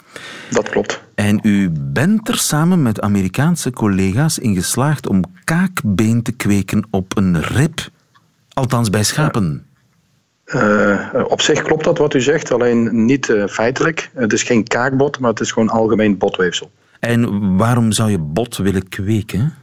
Dat 0.49 0.69
klopt. 0.69 1.06
En 1.17 1.39
u 1.43 1.69
bent 1.71 2.27
er 2.27 2.37
samen 2.37 2.81
met 2.81 3.01
Amerikaanse 3.01 3.71
collega's 3.71 4.39
in 4.39 4.55
geslaagd 4.55 5.07
om 5.07 5.23
kaakbeen 5.43 6.21
te 6.21 6.31
kweken 6.31 6.87
op 6.91 7.17
een 7.17 7.41
rib. 7.41 7.79
Althans 8.53 8.89
bij 8.89 9.03
schapen. 9.03 9.65
Uh, 10.45 11.23
op 11.27 11.41
zich 11.41 11.61
klopt 11.61 11.83
dat 11.83 11.97
wat 11.97 12.13
u 12.13 12.21
zegt, 12.21 12.51
alleen 12.51 13.05
niet 13.05 13.27
uh, 13.27 13.47
feitelijk. 13.47 14.09
Het 14.13 14.33
is 14.33 14.43
geen 14.43 14.63
kaakbot, 14.63 15.19
maar 15.19 15.29
het 15.29 15.39
is 15.39 15.51
gewoon 15.51 15.69
algemeen 15.69 16.17
botweefsel. 16.17 16.71
En 16.99 17.55
waarom 17.57 17.91
zou 17.91 18.11
je 18.11 18.19
bot 18.19 18.57
willen 18.57 18.89
kweken? 18.89 19.53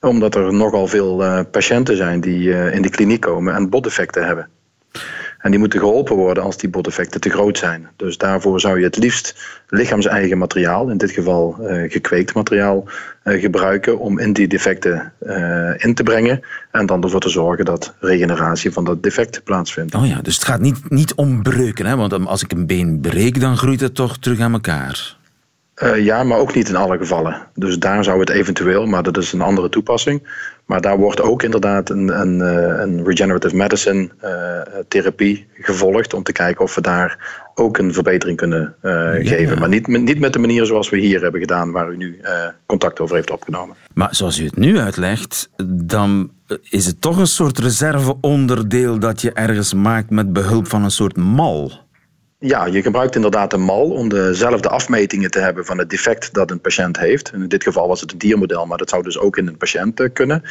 Omdat 0.00 0.34
er 0.34 0.54
nogal 0.54 0.86
veel 0.86 1.22
uh, 1.22 1.40
patiënten 1.50 1.96
zijn 1.96 2.20
die 2.20 2.70
in 2.72 2.82
de 2.82 2.90
kliniek 2.90 3.20
komen 3.20 3.54
en 3.54 3.70
botdefecten 3.70 4.26
hebben. 4.26 4.48
En 5.40 5.50
die 5.50 5.60
moeten 5.60 5.78
geholpen 5.78 6.16
worden 6.16 6.42
als 6.42 6.56
die 6.56 6.68
boteffecten 6.68 7.20
te 7.20 7.30
groot 7.30 7.58
zijn. 7.58 7.88
Dus 7.96 8.18
daarvoor 8.18 8.60
zou 8.60 8.78
je 8.78 8.84
het 8.84 8.96
liefst 8.96 9.58
lichaams-eigen 9.68 10.38
materiaal, 10.38 10.88
in 10.88 10.96
dit 10.96 11.10
geval 11.10 11.56
uh, 11.60 11.90
gekweekt 11.90 12.34
materiaal, 12.34 12.84
uh, 13.24 13.40
gebruiken 13.40 13.98
om 13.98 14.18
in 14.18 14.32
die 14.32 14.48
defecten 14.48 15.12
uh, 15.20 15.84
in 15.84 15.94
te 15.94 16.02
brengen. 16.02 16.40
En 16.70 16.86
dan 16.86 17.02
ervoor 17.02 17.20
te 17.20 17.28
zorgen 17.28 17.64
dat 17.64 17.94
regeneratie 17.98 18.70
van 18.70 18.84
dat 18.84 19.02
defect 19.02 19.44
plaatsvindt. 19.44 19.94
Oh 19.94 20.06
ja, 20.06 20.20
dus 20.22 20.34
het 20.34 20.44
gaat 20.44 20.60
niet, 20.60 20.90
niet 20.90 21.14
om 21.14 21.42
breuken, 21.42 21.86
hè? 21.86 21.96
want 21.96 22.26
als 22.26 22.42
ik 22.42 22.52
een 22.52 22.66
been 22.66 23.00
breek, 23.00 23.40
dan 23.40 23.56
groeit 23.56 23.80
het 23.80 23.94
toch 23.94 24.18
terug 24.18 24.40
aan 24.40 24.52
elkaar. 24.52 25.18
Uh, 25.82 26.04
ja, 26.04 26.24
maar 26.24 26.38
ook 26.38 26.54
niet 26.54 26.68
in 26.68 26.76
alle 26.76 26.98
gevallen. 26.98 27.46
Dus 27.54 27.78
daar 27.78 28.04
zou 28.04 28.20
het 28.20 28.28
eventueel, 28.28 28.86
maar 28.86 29.02
dat 29.02 29.16
is 29.16 29.32
een 29.32 29.40
andere 29.40 29.68
toepassing. 29.68 30.22
Maar 30.66 30.80
daar 30.80 30.98
wordt 30.98 31.20
ook 31.20 31.42
inderdaad 31.42 31.90
een, 31.90 32.20
een, 32.20 32.40
eh, 32.40 32.80
een 32.80 33.04
regenerative 33.04 33.56
medicine 33.56 34.10
uh, 34.24 34.80
therapie 34.88 35.46
gevolgd 35.54 36.14
om 36.14 36.22
te 36.22 36.32
kijken 36.32 36.64
of 36.64 36.74
we 36.74 36.80
daar 36.80 37.18
ook 37.54 37.78
een 37.78 37.92
verbetering 37.92 38.36
kunnen 38.36 38.74
uh, 38.82 39.10
geven. 39.12 39.58
Maar 39.58 39.68
niet, 39.68 39.86
niet 39.86 40.20
met 40.20 40.32
de 40.32 40.38
manier 40.38 40.66
zoals 40.66 40.90
we 40.90 40.98
hier 40.98 41.22
hebben 41.22 41.40
gedaan, 41.40 41.72
waar 41.72 41.90
u 41.92 41.96
nu 41.96 42.20
contact 42.66 43.00
over 43.00 43.14
heeft 43.14 43.30
opgenomen. 43.30 43.76
Maar 43.94 44.14
zoals 44.14 44.38
u 44.38 44.44
het 44.44 44.56
nu 44.56 44.78
uitlegt, 44.78 45.50
dan 45.72 46.30
is 46.70 46.86
het 46.86 47.00
toch 47.00 47.18
een 47.18 47.26
soort 47.26 47.58
reserveonderdeel 47.58 48.98
dat 48.98 49.20
je 49.20 49.32
ergens 49.32 49.74
maakt 49.74 50.10
met 50.10 50.32
behulp 50.32 50.68
van 50.68 50.84
een 50.84 50.90
soort 50.90 51.16
mal. 51.16 51.88
Ja, 52.42 52.66
je 52.66 52.82
gebruikt 52.82 53.14
inderdaad 53.14 53.52
een 53.52 53.60
mal 53.60 53.90
om 53.90 54.08
dezelfde 54.08 54.68
afmetingen 54.68 55.30
te 55.30 55.38
hebben 55.38 55.64
van 55.64 55.78
het 55.78 55.90
defect 55.90 56.34
dat 56.34 56.50
een 56.50 56.60
patiënt 56.60 56.98
heeft. 56.98 57.32
In 57.32 57.48
dit 57.48 57.62
geval 57.62 57.88
was 57.88 58.00
het 58.00 58.12
een 58.12 58.18
diermodel, 58.18 58.66
maar 58.66 58.78
dat 58.78 58.88
zou 58.88 59.02
dus 59.02 59.18
ook 59.18 59.36
in 59.36 59.46
een 59.46 59.56
patiënt 59.56 60.00
eh, 60.00 60.08
kunnen. 60.12 60.42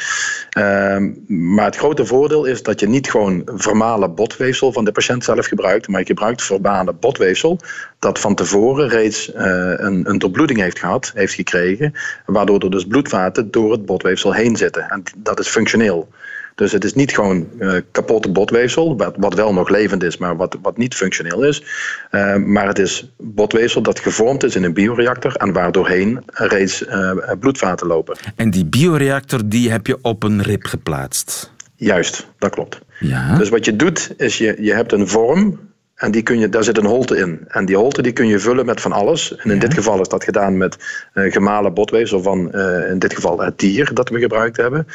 Uh, 0.57 0.97
maar 1.27 1.65
het 1.65 1.75
grote 1.75 2.05
voordeel 2.05 2.45
is 2.45 2.63
dat 2.63 2.79
je 2.79 2.87
niet 2.87 3.09
gewoon 3.09 3.41
vermalen 3.45 4.15
botweefsel 4.15 4.71
van 4.71 4.85
de 4.85 4.91
patiënt 4.91 5.23
zelf 5.23 5.45
gebruikt, 5.45 5.87
maar 5.87 5.99
je 5.99 6.05
gebruikt 6.05 6.43
verbalen 6.43 6.99
botweefsel 6.99 7.59
dat 7.99 8.19
van 8.19 8.35
tevoren 8.35 8.87
reeds 8.87 9.29
uh, 9.29 9.35
een, 9.77 10.09
een 10.09 10.17
doorbloeding 10.19 10.59
heeft 10.59 10.79
gehad, 10.79 11.11
heeft 11.15 11.33
gekregen, 11.33 11.93
waardoor 12.25 12.59
er 12.59 12.71
dus 12.71 12.85
bloedvaten 12.85 13.51
door 13.51 13.71
het 13.71 13.85
botweefsel 13.85 14.33
heen 14.33 14.55
zitten. 14.55 14.89
En 14.89 15.03
dat 15.17 15.39
is 15.39 15.47
functioneel. 15.47 16.09
Dus 16.59 16.71
het 16.71 16.83
is 16.83 16.93
niet 16.93 17.13
gewoon 17.13 17.47
uh, 17.59 17.73
kapotte 17.91 18.29
botweefsel, 18.29 18.97
wat, 18.97 19.15
wat, 19.17 19.33
wel 19.33 19.53
nog 19.53 19.69
levend 19.69 20.03
is, 20.03 20.17
maar 20.17 20.35
wat, 20.35 20.57
wat 20.61 20.77
niet 20.77 20.95
functioneel 20.95 21.43
is. 21.43 21.63
Uh, 22.11 22.35
maar 22.35 22.67
het 22.67 22.79
is 22.79 23.11
botweefsel 23.17 23.81
dat 23.81 23.99
gevormd 23.99 24.43
is 24.43 24.55
in 24.55 24.63
een 24.63 24.73
bioreactor 24.73 25.35
en 25.35 25.53
waardoorheen 25.53 26.23
reeds 26.25 26.81
uh, 26.81 27.11
bloedvaten 27.39 27.87
lopen. 27.87 28.17
En 28.35 28.51
die 28.51 28.65
bioreactor 28.65 29.41
die 29.45 29.71
heb 29.71 29.87
je 29.87 29.97
op 30.01 30.23
een 30.23 30.41
rib 30.41 30.65
geplaatst? 30.65 31.51
Juist, 31.75 32.27
dat 32.37 32.51
klopt. 32.51 32.79
Ja. 32.99 33.37
Dus 33.37 33.49
wat 33.49 33.65
je 33.65 33.75
doet, 33.75 34.13
is 34.17 34.37
je, 34.37 34.55
je 34.59 34.73
hebt 34.73 34.91
een 34.91 35.07
vorm 35.07 35.59
en 35.99 36.11
die 36.11 36.21
kun 36.21 36.39
je, 36.39 36.49
daar 36.49 36.63
zit 36.63 36.77
een 36.77 36.85
holte 36.85 37.17
in. 37.17 37.45
En 37.47 37.65
die 37.65 37.75
holte 37.75 38.01
die 38.01 38.11
kun 38.11 38.27
je 38.27 38.39
vullen 38.39 38.65
met 38.65 38.81
van 38.81 38.91
alles. 38.91 39.35
En 39.35 39.51
in 39.51 39.59
dit 39.59 39.73
geval 39.73 40.01
is 40.01 40.07
dat 40.07 40.23
gedaan 40.23 40.57
met 40.57 40.77
uh, 41.13 41.31
gemalen 41.31 41.73
botweefsel 41.73 42.21
van 42.21 42.51
uh, 42.51 42.89
in 42.89 42.99
dit 42.99 43.13
geval 43.13 43.39
het 43.39 43.59
dier 43.59 43.93
dat 43.93 44.09
we 44.09 44.19
gebruikt 44.19 44.57
hebben. 44.57 44.87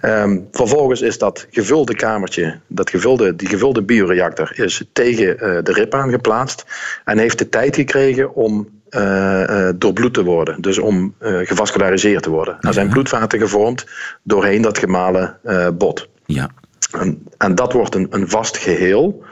Ja. 0.00 0.22
Um, 0.22 0.48
vervolgens 0.50 1.00
is 1.00 1.18
dat 1.18 1.46
gevulde 1.50 1.94
kamertje, 1.94 2.58
dat 2.66 2.90
gevulde, 2.90 3.36
die 3.36 3.48
gevulde 3.48 3.82
bioreactor, 3.82 4.52
is 4.54 4.84
tegen 4.92 5.26
uh, 5.26 5.38
de 5.62 5.72
rib 5.72 5.94
aangeplaatst. 5.94 6.64
En 7.04 7.18
heeft 7.18 7.38
de 7.38 7.48
tijd 7.48 7.76
gekregen 7.76 8.34
om 8.34 8.68
uh, 8.90 9.68
doorbloed 9.76 10.14
te 10.14 10.24
worden. 10.24 10.60
Dus 10.60 10.78
om 10.78 11.14
gevasculariseerd 11.20 12.22
te 12.22 12.30
worden. 12.30 12.56
Er 12.60 12.72
zijn 12.72 12.88
bloedvaten 12.88 13.38
gevormd 13.38 13.86
doorheen 14.22 14.62
dat 14.62 14.78
gemalen 14.78 15.38
bot. 15.78 16.08
Ja. 16.26 16.50
En, 16.92 17.26
en, 17.38 17.54
dat 17.54 17.72
wordt 17.72 17.94
een, 17.94 18.06
een 18.10 18.28
vast 18.28 18.56
geheel. 18.56 19.24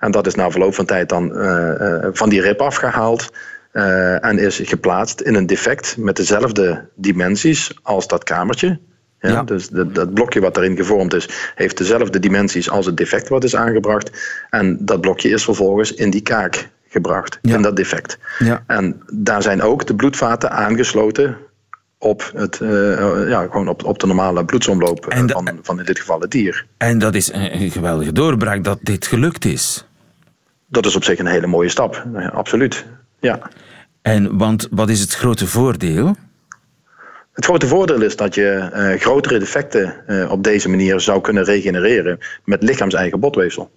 En 0.00 0.10
dat 0.10 0.26
is 0.26 0.34
na 0.34 0.50
verloop 0.50 0.74
van 0.74 0.84
tijd 0.84 1.08
dan 1.08 1.38
uh, 1.38 1.70
uh, 1.80 2.06
van 2.12 2.28
die 2.28 2.40
rib 2.40 2.60
afgehaald. 2.60 3.32
Uh, 3.72 4.24
en 4.24 4.38
is 4.38 4.60
geplaatst 4.64 5.20
in 5.20 5.34
een 5.34 5.46
defect 5.46 5.96
met 5.96 6.16
dezelfde 6.16 6.88
dimensies 6.94 7.78
als 7.82 8.06
dat 8.06 8.24
kamertje. 8.24 8.78
Ja, 9.20 9.30
ja. 9.30 9.42
Dus 9.42 9.68
dat, 9.68 9.94
dat 9.94 10.14
blokje 10.14 10.40
wat 10.40 10.56
erin 10.56 10.76
gevormd 10.76 11.14
is, 11.14 11.28
heeft 11.54 11.78
dezelfde 11.78 12.18
dimensies 12.18 12.70
als 12.70 12.86
het 12.86 12.96
defect 12.96 13.28
wat 13.28 13.44
is 13.44 13.56
aangebracht. 13.56 14.10
En 14.50 14.78
dat 14.80 15.00
blokje 15.00 15.28
is 15.28 15.44
vervolgens 15.44 15.94
in 15.94 16.10
die 16.10 16.22
kaak 16.22 16.68
gebracht, 16.88 17.38
ja. 17.42 17.54
in 17.54 17.62
dat 17.62 17.76
defect. 17.76 18.18
Ja. 18.38 18.64
En 18.66 19.02
daar 19.12 19.42
zijn 19.42 19.62
ook 19.62 19.86
de 19.86 19.94
bloedvaten 19.94 20.50
aangesloten 20.50 21.36
op, 22.04 22.30
het, 22.34 22.58
ja, 23.28 23.42
gewoon 23.42 23.68
op, 23.68 23.84
op 23.84 23.98
de 23.98 24.06
normale 24.06 24.44
bloedsomloop 24.44 25.06
van, 25.08 25.58
van 25.62 25.78
in 25.78 25.84
dit 25.84 25.98
geval 25.98 26.20
het 26.20 26.30
dier. 26.30 26.66
En 26.76 26.98
dat 26.98 27.14
is 27.14 27.32
een 27.32 27.70
geweldige 27.70 28.12
doorbraak 28.12 28.64
dat 28.64 28.78
dit 28.82 29.06
gelukt 29.06 29.44
is. 29.44 29.86
Dat 30.66 30.86
is 30.86 30.96
op 30.96 31.04
zich 31.04 31.18
een 31.18 31.26
hele 31.26 31.46
mooie 31.46 31.68
stap, 31.68 32.06
absoluut. 32.32 32.86
Ja. 33.20 33.38
En 34.02 34.36
want 34.38 34.68
wat 34.70 34.88
is 34.88 35.00
het 35.00 35.14
grote 35.14 35.46
voordeel? 35.46 36.16
Het 37.32 37.44
grote 37.44 37.66
voordeel 37.66 38.02
is 38.02 38.16
dat 38.16 38.34
je 38.34 38.70
uh, 38.74 39.00
grotere 39.00 39.38
defecten 39.38 39.94
uh, 40.06 40.30
op 40.30 40.44
deze 40.44 40.68
manier 40.68 41.00
zou 41.00 41.20
kunnen 41.20 41.44
regenereren 41.44 42.18
met 42.44 42.62
lichaams-eigen 42.62 43.20
botweefsel. 43.20 43.70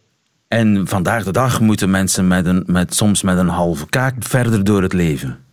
En 0.48 0.88
vandaag 0.88 1.24
de 1.24 1.32
dag 1.32 1.60
moeten 1.60 1.90
mensen 1.90 2.28
met 2.28 2.46
een, 2.46 2.64
met, 2.66 2.96
soms 2.96 3.22
met 3.22 3.38
een 3.38 3.48
halve 3.48 3.90
kaak 3.90 4.14
verder 4.20 4.64
door 4.64 4.82
het 4.82 4.94
leven. 4.94 5.46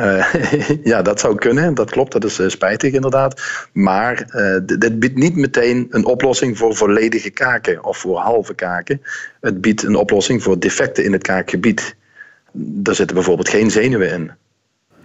Uh, 0.00 0.34
ja, 0.92 1.02
dat 1.02 1.20
zou 1.20 1.34
kunnen. 1.34 1.74
Dat 1.74 1.90
klopt. 1.90 2.12
Dat 2.12 2.24
is 2.24 2.50
spijtig 2.50 2.92
inderdaad. 2.92 3.40
Maar 3.72 4.26
dit 4.62 4.98
biedt 4.98 5.16
niet 5.16 5.36
meteen 5.36 5.86
een 5.90 6.04
oplossing 6.04 6.58
voor 6.58 6.76
volledige 6.76 7.30
kaken 7.30 7.84
of 7.84 7.98
voor 7.98 8.18
halve 8.18 8.54
kaken. 8.54 9.02
Het 9.40 9.60
biedt 9.60 9.82
een 9.82 9.96
oplossing 9.96 10.42
voor 10.42 10.58
defecten 10.58 11.04
in 11.04 11.12
het 11.12 11.22
kaakgebied. 11.22 11.96
Daar 12.52 12.94
zitten 12.94 13.16
bijvoorbeeld 13.16 13.48
geen 13.48 13.70
zenuwen 13.70 14.10
in. 14.10 14.32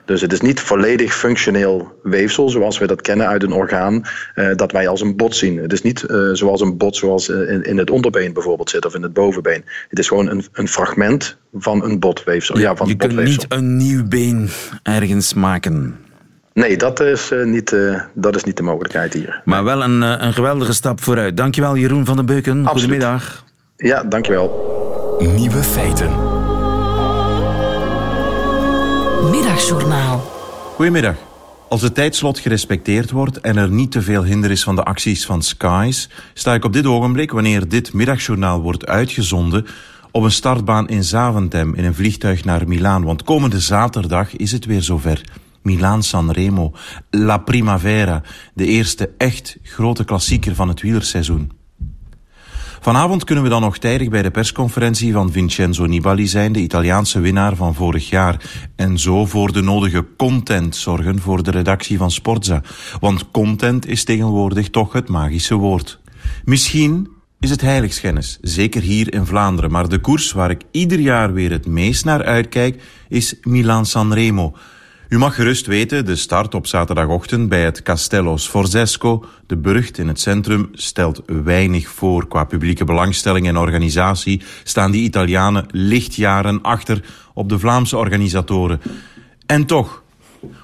Dus 0.06 0.22
het 0.22 0.34
is 0.34 0.42
niet 0.42 0.60
volledig 0.60 1.16
functioneel 1.16 2.00
weefsel 2.04 2.50
zoals 2.50 2.78
we 2.78 2.88
dat 2.88 3.02
kennen 3.02 3.28
uit 3.28 3.44
een 3.44 3.52
orgaan, 3.52 4.02
uh, 4.36 4.56
dat 4.56 4.72
wij 4.72 4.88
als 4.88 5.02
een 5.02 5.16
bot 5.16 5.36
zien. 5.36 5.58
Het 5.58 5.74
is 5.74 5.82
niet 5.82 6.06
uh, 6.08 6.30
zoals 6.34 6.62
een 6.62 6.78
bot 6.78 6.96
zoals 6.96 7.30
eh, 7.30 7.52
in, 7.52 7.64
in, 7.64 7.78
het 7.78 7.90
onderbeen 7.90 8.34
bijvoorbeeld 8.34 8.70
zit 8.70 8.86
of 8.86 8.96
in 8.96 9.02
het 9.02 9.14
bovenbeen. 9.14 9.66
Het 9.90 10.00
is 10.00 10.08
gewoon 10.08 10.30
een, 10.30 10.46
een 10.52 10.68
fragment 10.68 11.38
van 11.54 11.84
een 11.84 12.00
botweefsel. 12.00 12.58
Ja, 12.58 12.76
van 12.76 12.88
je 12.88 12.96
kunt 12.96 13.24
niet 13.24 13.46
een 13.50 13.78
nieuw 13.78 14.08
been 14.08 14.50
ergens 14.84 15.34
maken. 15.34 16.00
Nee, 16.54 16.78
dat 16.78 17.00
is, 17.00 17.32
niet, 17.44 17.76
dat 18.14 18.36
is 18.36 18.44
niet 18.44 18.58
de 18.58 18.64
mogelijkheid 18.64 19.14
hier. 19.14 19.42
Maar 19.46 19.64
wel 19.64 19.84
een, 19.84 20.02
een 20.02 20.34
geweldige 20.34 20.74
stap 20.74 21.02
vooruit. 21.02 21.38
Dankjewel 21.38 21.78
Jeroen 21.78 22.06
van 22.06 22.16
den 22.16 22.26
Beuken. 22.26 22.66
Absoluut. 22.66 22.82
Goedemiddag. 22.82 23.44
Ja, 23.78 24.04
dankjewel. 24.04 25.18
Nieuwe 25.20 25.64
feiten. 25.64 26.45
Middagjournaal. 29.32 30.32
Goedemiddag. 30.76 31.16
Als 31.70 31.82
het 31.82 31.96
tijdslot 31.96 32.40
gerespecteerd 32.40 33.12
wordt 33.12 33.40
en 33.40 33.58
er 33.58 33.70
niet 33.70 33.92
te 33.92 34.02
veel 34.02 34.24
hinder 34.24 34.52
is 34.52 34.64
van 34.64 34.76
de 34.76 34.84
acties 34.84 35.26
van 35.26 35.42
Skies, 35.42 36.10
sta 36.34 36.54
ik 36.54 36.66
op 36.66 36.74
dit 36.74 36.86
ogenblik, 36.86 37.32
wanneer 37.32 37.68
dit 37.68 37.94
middagjournaal 37.94 38.62
wordt 38.62 38.86
uitgezonden, 38.86 39.66
op 40.12 40.24
een 40.24 40.32
startbaan 40.32 40.88
in 40.88 41.04
Zaventem 41.04 41.74
in 41.74 41.86
een 41.86 41.96
vliegtuig 41.96 42.44
naar 42.44 42.68
Milaan. 42.68 43.04
Want 43.04 43.24
komende 43.24 43.60
zaterdag 43.60 44.36
is 44.36 44.52
het 44.52 44.66
weer 44.66 44.82
zover. 44.82 45.22
Milaan-San 45.62 46.32
Remo, 46.32 46.72
La 47.10 47.38
Primavera, 47.38 48.22
de 48.54 48.66
eerste 48.66 49.10
echt 49.18 49.58
grote 49.64 50.04
klassieker 50.04 50.56
van 50.56 50.68
het 50.68 50.82
wielerseizoen. 50.82 51.52
Vanavond 52.86 53.24
kunnen 53.24 53.44
we 53.44 53.50
dan 53.50 53.62
nog 53.62 53.78
tijdig 53.78 54.10
bij 54.10 54.22
de 54.22 54.32
persconferentie 54.32 55.14
van 55.14 55.32
Vincenzo 55.32 55.86
Nibali 55.86 56.28
zijn, 56.28 56.52
de 56.52 56.60
Italiaanse 56.60 57.20
winnaar 57.20 57.56
van 57.56 57.76
vorig 57.76 58.10
jaar. 58.10 58.42
En 58.76 59.00
zo 59.00 59.26
voor 59.26 59.52
de 59.52 59.62
nodige 59.62 60.06
content 60.18 60.76
zorgen 60.76 61.20
voor 61.20 61.44
de 61.44 61.52
redactie 61.52 61.98
van 61.98 62.12
Sportza. 62.12 62.62
Want 63.00 63.32
content 63.32 63.88
is 63.88 64.04
tegenwoordig 64.04 64.70
toch 64.70 64.94
het 64.94 65.10
magische 65.10 65.56
woord. 65.56 66.00
Misschien 66.44 67.10
is 67.40 67.50
het 67.50 67.62
heiligschennis, 67.62 68.38
zeker 68.42 68.82
hier 68.82 69.14
in 69.14 69.26
Vlaanderen. 69.26 69.72
Maar 69.72 69.90
de 69.90 70.00
koers 70.00 70.32
waar 70.32 70.50
ik 70.50 70.62
ieder 70.72 71.00
jaar 71.00 71.34
weer 71.34 71.52
het 71.52 71.68
meest 71.68 72.06
naar 72.06 72.24
uitkijk 72.24 72.82
is 73.10 73.36
Milan-San 73.42 74.14
Remo. 74.14 74.54
U 75.10 75.18
mag 75.18 75.36
gerust 75.36 75.66
weten, 75.66 76.06
de 76.06 76.16
start 76.16 76.54
op 76.54 76.68
zaterdagochtend 76.68 77.50
bij 77.50 77.64
het 77.64 77.82
Castello 77.82 78.38
Sforzesco, 78.38 79.26
de 79.48 79.58
burcht 79.58 79.98
in 79.98 80.08
het 80.08 80.20
centrum, 80.20 80.70
stelt 80.74 81.22
weinig 81.26 81.88
voor. 81.88 82.28
Qua 82.28 82.44
publieke 82.44 82.84
belangstelling 82.84 83.48
en 83.48 83.58
organisatie 83.58 84.42
staan 84.64 84.92
die 84.92 85.04
Italianen 85.04 85.66
lichtjaren 85.72 86.62
achter 86.62 87.04
op 87.34 87.50
de 87.50 87.60
Vlaamse 87.60 87.98
organisatoren. 87.98 88.82
En 89.46 89.66
toch, 89.66 90.04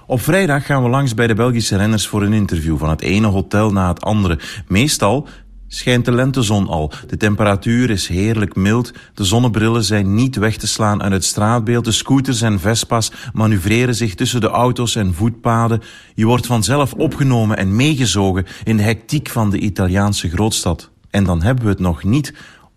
op 0.06 0.22
vrijdag 0.22 0.66
gaan 0.66 0.84
we 0.84 0.90
langs 0.90 1.14
bij 1.14 1.28
de 1.28 1.34
Belgische 1.34 1.78
renners 1.78 2.08
voor 2.08 2.22
een 2.22 2.34
interview 2.34 2.78
van 2.78 2.90
het 2.90 3.02
ene 3.02 3.28
hotel 3.28 3.72
na 3.72 3.88
het 3.88 4.02
andere. 4.02 4.40
Meestal 4.68 5.28
schijnt 5.74 6.06
de 6.06 6.12
lentezon 6.12 6.68
al. 6.68 6.92
De 7.08 7.18
temperatuur 7.18 7.90
is 7.90 8.08
heerlijk 8.08 8.56
mild. 8.56 8.92
De 9.14 9.24
zonnebrillen 9.24 9.84
zijn 9.84 10.14
niet 10.14 10.36
weg 10.36 10.58
te 10.58 10.68
slaan 10.68 11.02
uit 11.02 11.12
het 11.12 11.26
straatbeeld. 11.26 11.86
De 11.86 11.92
scooters 11.92 12.42
en 12.42 12.60
Vespa's 12.60 13.12
manoeuvreren 13.34 13.96
zich 13.96 14.16
tussen 14.16 14.42
de 14.42 14.50
auto's 14.50 14.96
en 14.96 15.14
voetpaden. 15.14 15.82
Je 16.16 16.26
wordt 16.26 16.46
vanzelf 16.46 16.94
opgenomen 16.94 17.58
en 17.58 17.76
meegezogen 17.76 18.46
in 18.64 18.78
de 18.78 18.84
hectiek 18.84 19.30
van 19.30 19.50
de 19.50 19.60
Italiaanse 19.60 20.30
grootstad. 20.30 20.90
En 21.10 21.24
dan 21.24 21.42
hebben 21.42 21.64
we 21.64 21.70
het 21.70 21.80
nog 21.80 22.04
niet 22.04 22.34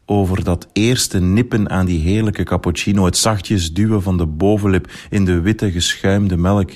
over 0.07 0.45
dat 0.45 0.69
eerste 0.73 1.21
nippen 1.21 1.71
aan 1.71 1.87
die 1.87 2.01
heerlijke 2.01 2.43
cappuccino, 2.43 3.05
het 3.05 3.17
zachtjes 3.17 3.73
duwen 3.73 4.03
van 4.03 4.17
de 4.17 4.27
bovenlip 4.27 4.91
in 5.11 5.25
de 5.25 5.41
witte 5.41 5.71
geschuimde 5.71 6.37
melk. 6.37 6.71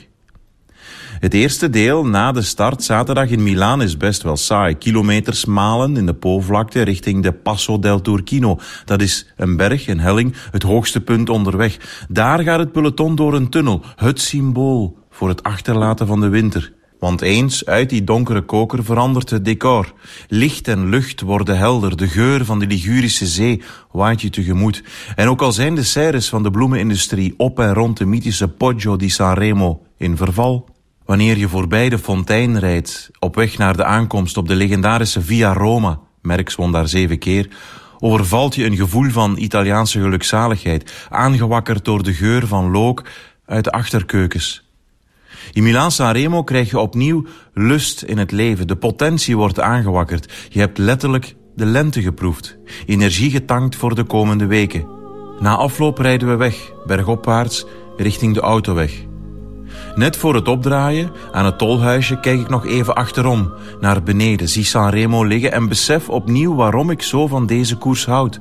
Het 1.18 1.34
eerste 1.34 1.70
deel 1.70 2.06
na 2.06 2.32
de 2.32 2.42
start 2.42 2.82
zaterdag 2.82 3.28
in 3.28 3.42
Milaan 3.42 3.82
is 3.82 3.96
best 3.96 4.22
wel 4.22 4.36
saai. 4.36 4.74
Kilometers 4.74 5.44
malen 5.44 5.96
in 5.96 6.06
de 6.06 6.14
Po-vlakte 6.14 6.82
richting 6.82 7.22
de 7.22 7.32
Passo 7.32 7.78
del 7.78 8.00
Turchino. 8.00 8.58
Dat 8.84 9.00
is 9.00 9.32
een 9.36 9.56
berg, 9.56 9.86
een 9.86 10.00
helling, 10.00 10.34
het 10.50 10.62
hoogste 10.62 11.00
punt 11.00 11.28
onderweg. 11.28 12.06
Daar 12.08 12.42
gaat 12.42 12.58
het 12.58 12.72
peloton 12.72 13.14
door 13.14 13.34
een 13.34 13.48
tunnel, 13.48 13.82
het 13.96 14.20
symbool 14.20 14.98
voor 15.10 15.28
het 15.28 15.42
achterlaten 15.42 16.06
van 16.06 16.20
de 16.20 16.28
winter. 16.28 16.72
Want 16.98 17.20
eens 17.20 17.66
uit 17.66 17.90
die 17.90 18.04
donkere 18.04 18.42
koker 18.42 18.84
verandert 18.84 19.30
het 19.30 19.44
decor. 19.44 19.92
Licht 20.28 20.68
en 20.68 20.88
lucht 20.88 21.20
worden 21.20 21.58
helder, 21.58 21.96
de 21.96 22.08
geur 22.08 22.44
van 22.44 22.58
de 22.58 22.66
Ligurische 22.66 23.26
zee 23.26 23.62
waait 23.92 24.20
je 24.20 24.30
tegemoet. 24.30 24.82
En 25.16 25.28
ook 25.28 25.42
al 25.42 25.52
zijn 25.52 25.74
de 25.74 25.82
serres 25.82 26.28
van 26.28 26.42
de 26.42 26.50
bloemenindustrie 26.50 27.34
op 27.36 27.58
en 27.58 27.74
rond 27.74 27.96
de 27.96 28.06
mythische 28.06 28.48
Poggio 28.48 28.96
di 28.96 29.08
Sanremo 29.08 29.82
in 29.96 30.16
verval, 30.16 30.68
Wanneer 31.08 31.38
je 31.38 31.48
voorbij 31.48 31.88
de 31.88 31.98
fontein 31.98 32.58
rijdt, 32.58 33.10
op 33.18 33.34
weg 33.34 33.58
naar 33.58 33.76
de 33.76 33.84
aankomst 33.84 34.36
op 34.36 34.48
de 34.48 34.54
legendarische 34.54 35.22
Via 35.22 35.52
Roma, 35.52 36.00
Merks 36.22 36.54
won 36.54 36.72
daar 36.72 36.88
zeven 36.88 37.18
keer, 37.18 37.48
overvalt 37.98 38.54
je 38.54 38.64
een 38.64 38.76
gevoel 38.76 39.10
van 39.10 39.36
Italiaanse 39.36 40.00
gelukzaligheid, 40.00 41.06
aangewakkerd 41.10 41.84
door 41.84 42.02
de 42.02 42.12
geur 42.12 42.46
van 42.46 42.70
look 42.70 43.04
uit 43.46 43.64
de 43.64 43.70
achterkeukens. 43.70 44.70
In 45.52 45.62
Milaan 45.62 45.90
Sanremo 45.90 46.42
krijg 46.42 46.70
je 46.70 46.78
opnieuw 46.78 47.26
lust 47.54 48.02
in 48.02 48.18
het 48.18 48.30
leven, 48.30 48.66
de 48.66 48.76
potentie 48.76 49.36
wordt 49.36 49.60
aangewakkerd. 49.60 50.32
Je 50.48 50.58
hebt 50.58 50.78
letterlijk 50.78 51.34
de 51.54 51.66
lente 51.66 52.02
geproefd, 52.02 52.58
energie 52.86 53.30
getankt 53.30 53.76
voor 53.76 53.94
de 53.94 54.04
komende 54.04 54.46
weken. 54.46 54.86
Na 55.40 55.56
afloop 55.56 55.98
rijden 55.98 56.28
we 56.28 56.36
weg, 56.36 56.72
bergopwaarts, 56.86 57.64
richting 57.96 58.34
de 58.34 58.40
autoweg. 58.40 59.07
Net 59.94 60.16
voor 60.16 60.34
het 60.34 60.48
opdraaien 60.48 61.10
aan 61.32 61.44
het 61.44 61.58
tolhuisje 61.58 62.20
kijk 62.20 62.40
ik 62.40 62.48
nog 62.48 62.66
even 62.66 62.94
achterom, 62.94 63.52
naar 63.80 64.02
beneden, 64.02 64.48
zie 64.48 64.64
Sanremo 64.64 65.24
liggen 65.24 65.52
en 65.52 65.68
besef 65.68 66.08
opnieuw 66.08 66.54
waarom 66.54 66.90
ik 66.90 67.02
zo 67.02 67.26
van 67.26 67.46
deze 67.46 67.76
koers 67.76 68.06
houd. 68.06 68.40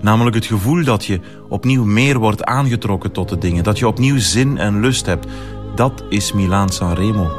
Namelijk 0.00 0.36
het 0.36 0.46
gevoel 0.46 0.84
dat 0.84 1.04
je 1.04 1.20
opnieuw 1.48 1.84
meer 1.84 2.18
wordt 2.18 2.44
aangetrokken 2.44 3.12
tot 3.12 3.28
de 3.28 3.38
dingen, 3.38 3.64
dat 3.64 3.78
je 3.78 3.86
opnieuw 3.86 4.18
zin 4.18 4.58
en 4.58 4.80
lust 4.80 5.06
hebt. 5.06 5.26
Dat 5.74 6.04
is 6.08 6.32
Milaan 6.32 6.70
Sanremo. 6.70 7.30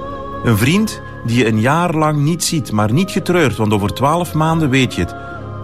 Een 0.44 0.58
vriend 0.58 1.02
die 1.26 1.38
je 1.38 1.48
een 1.48 1.60
jaar 1.60 1.96
lang 1.96 2.18
niet 2.18 2.44
ziet, 2.44 2.72
maar 2.72 2.94
niet 2.94 3.12
getreurd, 3.12 3.56
want 3.56 3.74
over 3.74 3.94
twaalf 3.94 4.34
maanden 4.34 4.70
weet 4.70 4.94
je 4.94 5.02
het. 5.02 5.16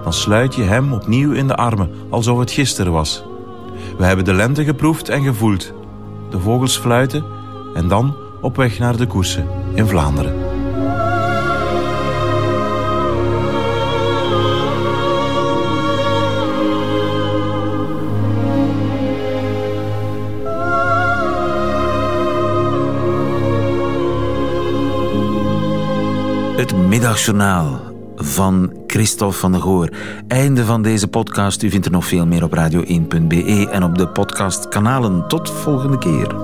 Dan 0.03 0.13
sluit 0.13 0.55
je 0.55 0.63
hem 0.63 0.93
opnieuw 0.93 1.31
in 1.31 1.47
de 1.47 1.55
armen, 1.55 1.91
alsof 2.09 2.39
het 2.39 2.51
gisteren 2.51 2.91
was. 2.91 3.23
We 3.97 4.05
hebben 4.05 4.25
de 4.25 4.33
lente 4.33 4.63
geproefd 4.63 5.09
en 5.09 5.23
gevoeld. 5.23 5.73
De 6.29 6.39
vogels 6.39 6.77
fluiten 6.77 7.23
en 7.73 7.87
dan 7.87 8.15
op 8.41 8.55
weg 8.55 8.79
naar 8.79 8.97
de 8.97 9.07
koersen 9.07 9.47
in 9.73 9.87
Vlaanderen. 9.87 10.51
Het 26.55 26.87
middagjournaal 26.87 27.79
van 28.15 28.73
Christophe 28.87 29.37
van 29.37 29.51
der 29.51 29.61
Goor. 29.61 29.89
Einde 30.27 30.65
van 30.65 30.81
deze 30.81 31.07
podcast. 31.07 31.63
U 31.63 31.69
vindt 31.69 31.85
er 31.85 31.91
nog 31.91 32.05
veel 32.05 32.25
meer 32.25 32.43
op 32.43 32.55
radio1.be 32.55 33.67
en 33.71 33.83
op 33.83 33.97
de 33.97 34.07
podcastkanalen. 34.07 35.27
Tot 35.27 35.49
volgende 35.49 35.97
keer. 35.97 36.35